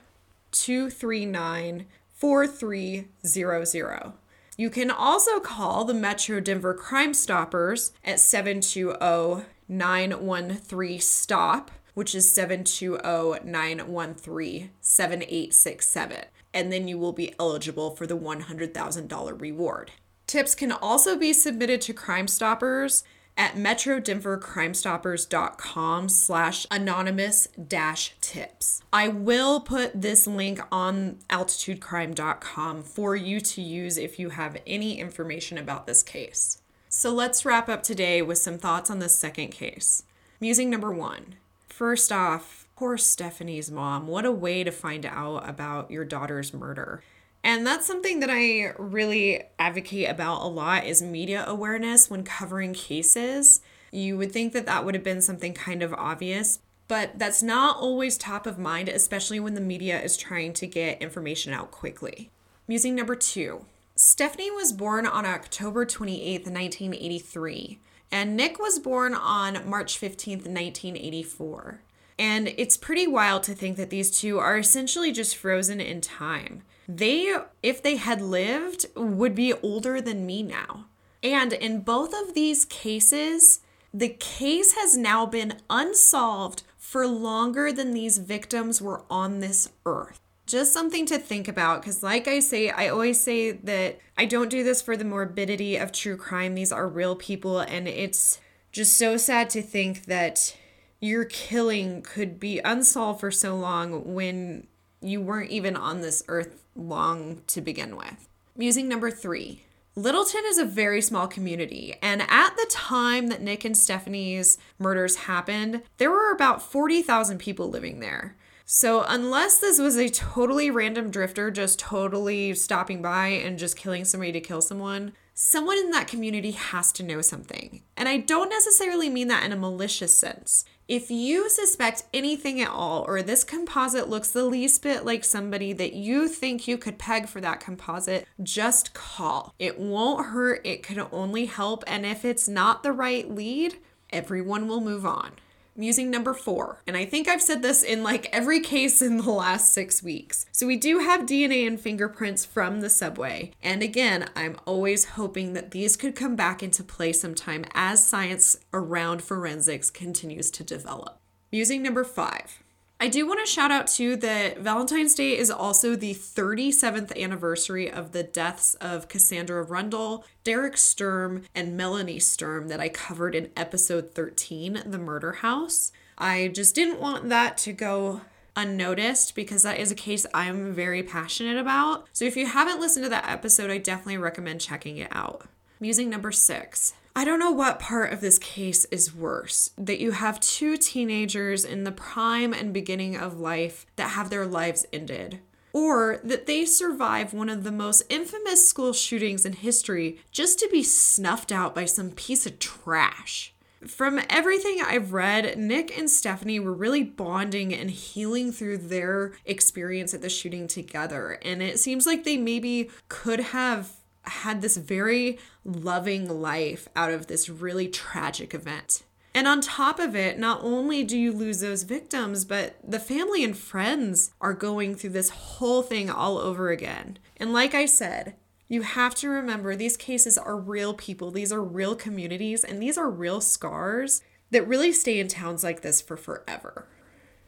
239 0.52 1.86
4300. 2.12 4.14
You 4.58 4.70
can 4.70 4.92
also 4.92 5.40
call 5.40 5.86
the 5.86 5.94
Metro 5.94 6.40
Denver 6.40 6.74
Crime 6.74 7.14
Stoppers 7.14 7.92
at 8.04 8.20
720 8.20 9.46
913 9.68 11.00
STOP, 11.00 11.72
which 11.94 12.14
is 12.14 12.32
720 12.32 13.50
913 13.50 14.70
7867, 14.82 16.26
and 16.54 16.72
then 16.72 16.88
you 16.88 17.00
will 17.00 17.14
be 17.14 17.34
eligible 17.40 17.96
for 17.96 18.06
the 18.06 18.18
$100,000 18.18 19.42
reward. 19.42 19.92
Tips 20.28 20.54
can 20.54 20.72
also 20.72 21.18
be 21.18 21.34
submitted 21.34 21.82
to 21.82 21.94
Crime 21.94 22.28
Stoppers 22.28 23.04
at 23.38 23.56
metrodenvercrimestoppers.com 23.56 26.10
slash 26.10 26.68
anonymous 26.70 27.48
dash 27.48 28.14
tips. 28.22 28.82
I 28.94 29.08
will 29.08 29.60
put 29.60 30.02
this 30.02 30.28
link 30.28 30.60
on 30.72 31.18
altitudecrime.com 31.30 32.84
for 32.84 33.16
you 33.16 33.40
to 33.40 33.62
use 33.62 33.98
if 33.98 34.20
you 34.20 34.30
have 34.30 34.58
any 34.68 35.00
information 35.00 35.58
about 35.58 35.88
this 35.88 36.04
case. 36.04 36.62
So 36.90 37.14
let's 37.14 37.46
wrap 37.46 37.70
up 37.70 37.84
today 37.84 38.22
with 38.22 38.38
some 38.38 38.58
thoughts 38.58 38.90
on 38.90 39.00
the 39.00 39.10
second 39.10 39.50
case. 39.50 40.04
Musing 40.40 40.70
number 40.70 40.92
one. 40.92 41.36
First 41.70 42.12
off, 42.12 42.68
poor 42.76 42.98
Stephanie's 42.98 43.72
mom. 43.72 44.08
What 44.08 44.26
a 44.26 44.32
way 44.32 44.64
to 44.64 44.72
find 44.72 45.06
out 45.06 45.48
about 45.48 45.90
your 45.90 46.04
daughter's 46.04 46.54
murder. 46.54 47.02
And 47.44 47.66
that's 47.66 47.88
something 47.88 48.20
that 48.20 48.30
I 48.32 48.74
really 48.78 49.44
advocate 49.58 50.10
about 50.10 50.44
a 50.44 50.48
lot 50.48 50.86
is 50.86 51.02
media 51.02 51.44
awareness 51.48 52.10
when 52.10 52.24
covering 52.24 52.74
cases. 52.74 53.62
You 53.92 54.18
would 54.18 54.32
think 54.32 54.54
that 54.54 54.68
that 54.68 54.86
would 54.86 54.94
have 54.94 55.04
been 55.04 55.22
something 55.22 55.54
kind 55.54 55.82
of 55.82 55.94
obvious, 55.94 56.60
but 56.88 57.18
that's 57.18 57.42
not 57.42 57.78
always 57.78 58.18
top 58.18 58.46
of 58.46 58.60
mind, 58.60 58.90
especially 58.90 59.40
when 59.40 59.56
the 59.56 59.62
media 59.62 60.00
is 60.02 60.18
trying 60.18 60.54
to 60.54 60.68
get 60.68 61.02
information 61.02 61.54
out 61.54 61.72
quickly. 61.72 62.30
Musing 62.68 62.96
number 62.96 63.16
two 63.16 63.66
Stephanie 63.96 64.52
was 64.52 64.72
born 64.72 65.06
on 65.06 65.26
October 65.26 65.86
28th, 65.86 66.48
1983, 66.48 67.80
and 68.12 68.38
Nick 68.38 68.60
was 68.60 68.80
born 68.80 69.14
on 69.14 69.68
March 69.70 70.00
15th, 70.00 70.48
1984. 70.48 71.82
And 72.18 72.50
it's 72.50 72.78
pretty 72.78 73.08
wild 73.08 73.44
to 73.44 73.54
think 73.54 73.78
that 73.78 73.90
these 73.90 74.12
two 74.12 74.38
are 74.38 74.58
essentially 74.58 75.12
just 75.12 75.36
frozen 75.36 75.82
in 75.82 76.02
time 76.02 76.64
they, 76.88 77.36
if 77.62 77.82
they 77.82 77.96
had 77.98 78.22
lived, 78.22 78.86
would 78.96 79.36
be 79.36 79.54
older 79.54 80.02
than 80.02 80.26
me 80.26 80.44
now. 80.44 80.86
And 81.24 81.54
in 81.54 81.82
both 81.82 82.14
of 82.14 82.34
these 82.34 82.66
cases, 82.66 83.62
the 83.94 84.10
case 84.10 84.74
has 84.74 84.98
now 84.98 85.26
been 85.26 85.60
unsolved 85.70 86.64
for 86.78 87.08
longer 87.08 87.72
than 87.72 87.94
these 87.94 88.18
victims 88.18 88.82
were 88.82 89.04
on 89.10 89.40
this 89.40 89.70
earth. 89.86 90.20
Just 90.46 90.74
something 90.74 91.06
to 91.06 91.18
think 91.18 91.48
about 91.48 91.82
because, 91.82 92.04
like 92.04 92.28
I 92.28 92.40
say, 92.40 92.70
I 92.70 92.90
always 92.90 93.22
say 93.22 93.52
that 93.52 94.00
I 94.18 94.26
don't 94.26 94.50
do 94.50 94.64
this 94.64 94.82
for 94.82 94.98
the 94.98 95.06
morbidity 95.06 95.78
of 95.78 95.92
true 95.92 96.18
crime. 96.18 96.56
These 96.56 96.72
are 96.72 96.88
real 96.88 97.16
people, 97.16 97.60
and 97.60 97.88
it's 97.88 98.40
just 98.72 98.98
so 98.98 99.16
sad 99.16 99.50
to 99.52 99.62
think 99.62 100.06
that 100.06 100.58
your 101.00 101.26
killing 101.26 102.02
could 102.02 102.40
be 102.40 102.60
unsolved 102.60 103.22
for 103.22 103.32
so 103.32 103.56
long 103.56 104.14
when 104.14 104.68
you 105.02 105.22
weren't 105.22 105.52
even 105.52 105.76
on 105.76 106.02
this 106.02 106.24
earth 106.28 106.61
long 106.76 107.42
to 107.48 107.62
begin 107.62 107.96
with. 107.96 108.28
Musing 108.56 108.88
number 108.88 109.12
three. 109.12 109.64
Littleton 109.96 110.44
is 110.46 110.58
a 110.58 110.66
very 110.66 111.02
small 111.02 111.28
community, 111.28 111.96
and 112.02 112.22
at 112.30 112.56
the 112.56 112.68
time 112.70 113.28
that 113.28 113.42
Nick 113.42 113.66
and 113.66 113.76
Stephanie's 113.76 114.58
murders 114.80 115.18
happened, 115.18 115.82
there 115.98 116.10
were 116.10 116.32
about 116.32 116.62
40,000 116.62 117.40
people 117.40 117.70
living 117.70 118.00
there. 118.00 118.38
So, 118.64 119.04
unless 119.06 119.60
this 119.60 119.80
was 119.80 119.98
a 119.98 120.08
totally 120.08 120.72
random 120.72 121.12
drifter 121.12 121.52
just 121.52 121.78
totally 121.78 122.54
stopping 122.54 123.02
by 123.02 123.28
and 123.28 123.60
just 123.60 123.76
killing 123.76 124.06
somebody 124.06 124.32
to 124.32 124.40
kill 124.40 124.62
someone, 124.62 125.12
someone 125.34 125.78
in 125.78 125.92
that 125.92 126.08
community 126.08 126.52
has 126.52 126.94
to 126.94 127.04
know 127.04 127.22
something. 127.22 127.84
And 127.98 128.08
I 128.08 128.20
don't 128.20 128.48
necessarily 128.48 129.10
mean 129.10 129.28
that 129.28 129.44
in 129.44 129.52
a 129.52 129.58
malicious 129.58 130.18
sense. 130.18 130.64
If 130.92 131.10
you 131.10 131.50
suspect 131.50 132.04
anything 132.14 132.60
at 132.60 132.68
all, 132.68 133.06
or 133.08 133.22
this 133.22 133.46
composite 133.46 134.10
looks 134.10 134.30
the 134.32 134.44
least 134.44 134.84
bit 134.84 135.06
like 135.06 135.24
somebody 135.24 135.72
that 135.72 135.94
you 135.94 136.28
think 136.28 136.68
you 136.68 136.78
could 136.78 137.00
peg 137.00 137.30
for 137.30 137.40
that 137.40 137.62
composite, 137.62 138.28
just 138.44 138.94
call. 138.94 139.56
It 139.58 139.80
won't 139.80 140.26
hurt, 140.26 140.60
it 140.68 140.84
can 140.84 141.08
only 141.14 141.46
help. 141.46 141.86
And 141.88 142.06
if 142.06 142.26
it's 142.26 142.50
not 142.50 142.84
the 142.84 142.92
right 142.92 143.34
lead, 143.34 143.78
everyone 144.10 144.68
will 144.68 144.82
move 144.82 145.06
on. 145.06 145.32
Musing 145.76 146.12
number 146.12 146.34
four, 146.34 146.82
and 146.86 146.98
I 146.98 147.06
think 147.06 147.30
I've 147.30 147.42
said 147.42 147.62
this 147.62 147.82
in 147.82 148.04
like 148.04 148.28
every 148.34 148.60
case 148.60 149.02
in 149.02 149.18
the 149.18 149.32
last 149.32 149.74
six 149.74 150.04
weeks. 150.04 150.46
So 150.52 150.68
we 150.68 150.76
do 150.76 151.00
have 151.00 151.22
DNA 151.22 151.66
and 151.66 151.80
fingerprints 151.80 152.44
from 152.44 152.82
the 152.82 152.90
subway. 152.90 153.52
And 153.64 153.82
again, 153.82 154.30
I'm 154.36 154.58
always 154.66 155.06
hoping 155.06 155.54
that 155.54 155.72
these 155.72 155.96
could 155.96 156.14
come 156.14 156.36
back 156.36 156.62
into 156.62 156.84
play 156.84 157.14
sometime 157.14 157.64
as 157.74 158.06
science 158.06 158.58
around 158.74 159.22
forensics 159.22 159.90
continues 159.90 160.52
to 160.52 160.64
develop. 160.66 161.20
Musing 161.54 161.82
number 161.82 162.04
five, 162.04 162.61
I 163.02 163.08
do 163.08 163.26
want 163.26 163.40
to 163.40 163.52
shout 163.52 163.72
out 163.72 163.88
too 163.88 164.16
that 164.18 164.60
Valentine's 164.60 165.16
Day 165.16 165.36
is 165.36 165.50
also 165.50 165.96
the 165.96 166.14
37th 166.14 167.20
anniversary 167.20 167.90
of 167.90 168.12
the 168.12 168.22
deaths 168.22 168.76
of 168.76 169.08
Cassandra 169.08 169.64
Rundle, 169.64 170.24
Derek 170.44 170.78
Sturm, 170.78 171.42
and 171.56 171.76
Melanie 171.76 172.20
Sturm 172.20 172.68
that 172.68 172.80
I 172.80 172.90
covered 172.90 173.34
in 173.34 173.50
episode 173.58 174.12
13, 174.12 174.84
The 174.86 175.00
Murder 175.00 175.32
House. 175.32 175.92
I 176.16 176.50
just 176.50 176.76
didn't 176.76 177.02
want 177.02 177.30
that 177.30 177.58
to 177.60 177.74
go 177.74 178.22
unnoticed 178.56 179.34
because 179.34 179.64
that 179.64 179.80
is 179.80 179.90
a 179.90 179.96
case 179.96 180.28
I'm 180.32 180.72
very 180.72 181.02
passionate 181.02 181.58
about. 181.58 182.06
So 182.14 182.26
if 182.26 182.38
you 182.38 182.46
haven't 182.46 182.80
listened 182.80 183.06
to 183.06 183.10
that 183.10 183.28
episode, 183.28 183.72
I 183.72 183.80
definitely 183.80 184.20
recommend 184.20 184.62
checking 184.62 184.98
it 184.98 185.10
out. 185.12 185.48
Musing 185.80 186.12
number 186.12 186.32
six. 186.32 186.94
I 187.14 187.26
don't 187.26 187.40
know 187.40 187.52
what 187.52 187.80
part 187.80 188.14
of 188.14 188.22
this 188.22 188.40
case 188.40 188.86
is 188.86 189.14
worse 189.14 189.72
that 189.78 190.00
you 190.00 190.12
have 190.12 190.40
two 190.40 190.78
teenagers 190.78 191.66
in 191.66 191.84
the 191.84 191.92
prime 191.92 192.54
and 192.54 192.74
beginning 192.74 193.18
of 193.18 193.40
life 193.40 193.86
that 193.98 194.12
have 194.12 194.30
their 194.30 194.46
lives 194.46 194.86
ended, 194.94 195.40
or 195.74 196.22
that 196.24 196.46
they 196.46 196.66
survive 196.66 197.34
one 197.34 197.50
of 197.50 197.66
the 197.66 197.72
most 197.72 198.04
infamous 198.10 198.68
school 198.68 198.94
shootings 198.94 199.46
in 199.46 199.54
history 199.54 200.20
just 200.32 200.58
to 200.60 200.70
be 200.72 200.84
snuffed 200.84 201.52
out 201.52 201.76
by 201.76 201.84
some 201.84 202.12
piece 202.12 202.46
of 202.46 202.60
trash. 202.60 203.54
From 203.86 204.22
everything 204.30 204.80
I've 204.80 205.12
read, 205.12 205.58
Nick 205.58 205.98
and 205.98 206.10
Stephanie 206.10 206.60
were 206.60 206.72
really 206.72 207.04
bonding 207.04 207.74
and 207.74 207.90
healing 207.90 208.52
through 208.52 208.78
their 208.78 209.34
experience 209.44 210.14
at 210.14 210.22
the 210.22 210.30
shooting 210.30 210.68
together. 210.68 211.40
And 211.42 211.64
it 211.64 211.80
seems 211.80 212.06
like 212.06 212.24
they 212.24 212.38
maybe 212.38 212.92
could 213.10 213.40
have 213.40 213.90
had 214.24 214.62
this 214.62 214.78
very 214.78 215.40
loving 215.64 216.42
life 216.42 216.88
out 216.96 217.12
of 217.12 217.28
this 217.28 217.50
really 217.50 217.88
tragic 217.88 218.54
event. 218.54 219.04
And 219.34 219.48
on 219.48 219.62
top 219.62 220.00
of 220.00 220.16
it, 220.16 220.38
not 220.38 220.62
only 220.62 221.04
do 221.04 221.18
you 221.18 221.32
lose 221.32 221.62
those 221.62 221.84
victims, 221.84 222.44
but 222.44 222.76
the 222.84 223.00
family 223.00 223.44
and 223.44 223.58
friends 223.58 224.32
are 224.42 224.54
going 224.54 224.96
through 224.96 225.12
this 225.12 225.30
whole 225.30 225.82
thing 225.82 226.10
all 226.10 226.38
over 226.38 226.70
again. 226.70 227.18
And 227.38 227.54
like 227.54 227.74
I 227.74 227.86
said, 227.86 228.36
you 228.68 228.82
have 228.82 229.16
to 229.16 229.30
remember 229.30 229.76
these 229.76 229.98
cases 229.98 230.38
are 230.38 230.58
real 230.58 230.94
people, 230.94 231.32
these 231.32 231.52
are 231.52 231.64
real 231.64 231.96
communities, 231.96 232.64
and 232.64 232.82
these 232.82 232.98
are 232.98 233.10
real 233.10 233.42
scars 233.42 234.22
that 234.52 234.68
really 234.68 234.92
stay 234.92 235.20
in 235.20 235.28
towns 235.28 235.64
like 235.64 235.82
this 235.82 236.02
for 236.02 236.18
forever. 236.18 236.88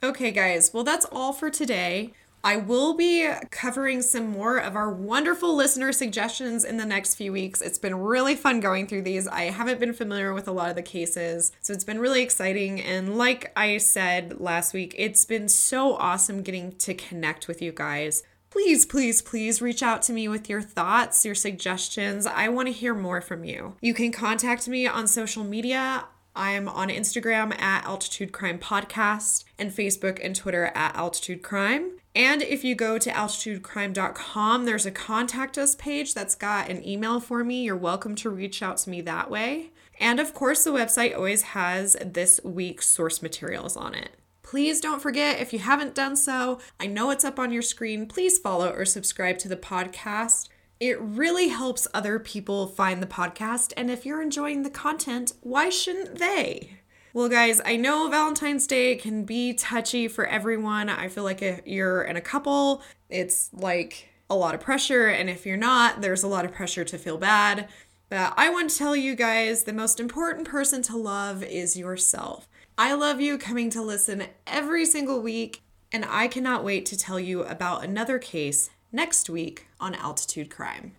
Okay, 0.01 0.31
guys, 0.31 0.73
well, 0.73 0.83
that's 0.83 1.05
all 1.11 1.31
for 1.31 1.49
today. 1.49 2.13
I 2.45 2.57
will 2.57 2.93
be 2.93 3.25
covering 3.51 4.01
some 4.01 4.27
more 4.27 4.57
of 4.57 4.75
our 4.75 4.89
wonderful 4.89 5.55
listener 5.55 5.93
suggestions 5.93 6.65
in 6.65 6.75
the 6.75 6.85
next 6.85 7.15
few 7.15 7.31
weeks. 7.31 7.61
It's 7.61 7.79
been 7.79 7.95
really 7.95 8.35
fun 8.35 8.59
going 8.59 8.85
through 8.85 9.03
these. 9.03 9.29
I 9.29 9.43
haven't 9.43 9.79
been 9.79 9.93
familiar 9.93 10.33
with 10.33 10.49
a 10.49 10.51
lot 10.51 10.69
of 10.69 10.75
the 10.75 10.81
cases, 10.81 11.53
so 11.61 11.71
it's 11.71 11.85
been 11.85 11.99
really 11.99 12.21
exciting. 12.21 12.81
And 12.81 13.17
like 13.17 13.53
I 13.55 13.77
said 13.77 14.41
last 14.41 14.73
week, 14.73 14.93
it's 14.97 15.23
been 15.23 15.47
so 15.47 15.95
awesome 15.95 16.41
getting 16.41 16.73
to 16.79 16.93
connect 16.93 17.47
with 17.47 17.61
you 17.61 17.71
guys. 17.71 18.23
please, 18.49 18.85
please, 18.85 19.21
please 19.21 19.61
reach 19.61 19.81
out 19.81 20.01
to 20.03 20.13
me 20.13 20.27
with 20.27 20.49
your 20.49 20.61
thoughts, 20.61 21.25
your 21.25 21.33
suggestions. 21.33 22.27
I 22.27 22.49
want 22.49 22.67
to 22.67 22.73
hear 22.73 22.93
more 22.93 23.21
from 23.21 23.45
you. 23.45 23.77
You 23.81 23.93
can 23.93 24.11
contact 24.11 24.67
me 24.67 24.85
on 24.85 25.07
social 25.07 25.43
media. 25.45 26.05
I'm 26.35 26.67
on 26.67 26.89
Instagram 26.89 27.59
at 27.59 27.85
Altitude 27.85 28.31
Crime 28.31 28.59
Podcast 28.59 29.45
and 29.57 29.71
Facebook 29.71 30.19
and 30.21 30.35
Twitter 30.35 30.65
at 30.75 30.95
Altitude 30.95 31.41
Crime. 31.41 31.99
And 32.15 32.43
if 32.43 32.63
you 32.63 32.75
go 32.75 32.99
to 32.99 33.09
altitudecrime.com, 33.09 34.65
there's 34.65 34.85
a 34.85 34.91
contact 34.91 35.57
us 35.57 35.75
page 35.75 36.13
that's 36.13 36.35
got 36.35 36.69
an 36.69 36.87
email 36.87 37.19
for 37.19 37.43
me. 37.43 37.63
You're 37.63 37.75
welcome 37.75 38.15
to 38.15 38.29
reach 38.29 38.61
out 38.61 38.77
to 38.77 38.89
me 38.89 39.01
that 39.01 39.31
way. 39.31 39.71
And 39.99 40.19
of 40.19 40.33
course, 40.33 40.63
the 40.63 40.71
website 40.71 41.15
always 41.15 41.41
has 41.41 41.95
this 42.05 42.39
week's 42.43 42.87
source 42.87 43.21
materials 43.21 43.75
on 43.75 43.95
it. 43.95 44.11
Please 44.43 44.79
don't 44.79 45.01
forget, 45.01 45.39
if 45.39 45.53
you 45.53 45.59
haven't 45.59 45.95
done 45.95 46.15
so, 46.15 46.59
I 46.79 46.85
know 46.85 47.09
it's 47.09 47.25
up 47.25 47.39
on 47.39 47.51
your 47.51 47.61
screen. 47.63 48.05
Please 48.05 48.37
follow 48.37 48.71
or 48.71 48.85
subscribe 48.85 49.39
to 49.39 49.47
the 49.47 49.55
podcast. 49.55 50.49
It 50.79 51.01
really 51.01 51.47
helps 51.47 51.87
other 51.93 52.19
people 52.19 52.67
find 52.67 53.01
the 53.01 53.07
podcast, 53.07 53.73
and 53.77 53.89
if 53.89 54.05
you're 54.05 54.21
enjoying 54.21 54.63
the 54.63 54.69
content, 54.69 55.33
why 55.41 55.69
shouldn't 55.69 56.19
they? 56.19 56.77
Well, 57.15 57.29
guys, 57.29 57.61
I 57.63 57.75
know 57.75 58.09
Valentine's 58.09 58.65
Day 58.65 58.95
can 58.95 59.23
be 59.23 59.53
touchy 59.53 60.07
for 60.07 60.25
everyone. 60.25 60.89
I 60.89 61.09
feel 61.09 61.23
like 61.23 61.43
if 61.43 61.61
you're 61.63 62.01
in 62.01 62.17
a 62.17 62.21
couple, 62.21 62.81
it's 63.07 63.51
like 63.53 64.09
a 64.31 64.35
lot 64.35 64.55
of 64.55 64.61
pressure, 64.61 65.09
and 65.09 65.29
if 65.29 65.45
you're 65.45 65.55
not, 65.55 66.01
there's 66.01 66.23
a 66.23 66.27
lot 66.27 66.43
of 66.43 66.51
pressure 66.51 66.83
to 66.83 66.97
feel 66.97 67.19
bad. 67.19 67.67
But 68.09 68.33
I 68.35 68.49
want 68.49 68.71
to 68.71 68.77
tell 68.79 68.95
you 68.95 69.13
guys 69.13 69.63
the 69.63 69.73
most 69.73 69.99
important 69.99 70.47
person 70.47 70.81
to 70.83 70.97
love 70.97 71.43
is 71.43 71.77
yourself. 71.77 72.49
I 72.79 72.93
love 72.95 73.21
you 73.21 73.37
coming 73.37 73.69
to 73.69 73.83
listen 73.83 74.23
every 74.47 74.83
single 74.83 75.21
week, 75.21 75.61
and 75.91 76.03
I 76.09 76.27
cannot 76.27 76.63
wait 76.63 76.87
to 76.87 76.97
tell 76.97 77.19
you 77.19 77.43
about 77.43 77.83
another 77.83 78.17
case 78.17 78.71
next 78.91 79.29
week 79.29 79.67
on 79.79 79.93
Altitude 79.93 80.49
Crime. 80.49 80.93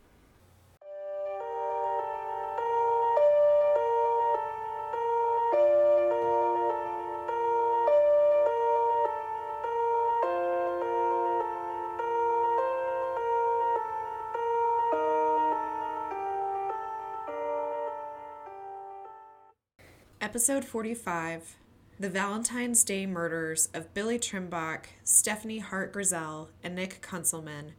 Episode 20.35 20.64
45 20.64 21.55
The 22.01 22.11
Valentine's 22.11 22.83
Day 22.83 23.07
Murders 23.07 23.68
of 23.73 23.94
Billy 23.94 24.18
Trimbach, 24.18 24.87
Stephanie 25.05 25.61
Hart 25.61 25.92
Grizzell, 25.94 26.49
and 26.61 26.75
Nick 26.75 27.01
Kunselman 27.01 27.75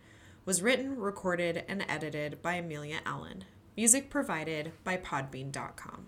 was 0.45 0.61
written, 0.61 0.97
recorded, 0.97 1.65
and 1.67 1.85
edited 1.89 2.41
by 2.41 2.53
Amelia 2.53 3.01
Allen. 3.05 3.43
Music 3.75 4.09
provided 4.09 4.71
by 4.85 4.95
Podbean.com. 4.95 6.05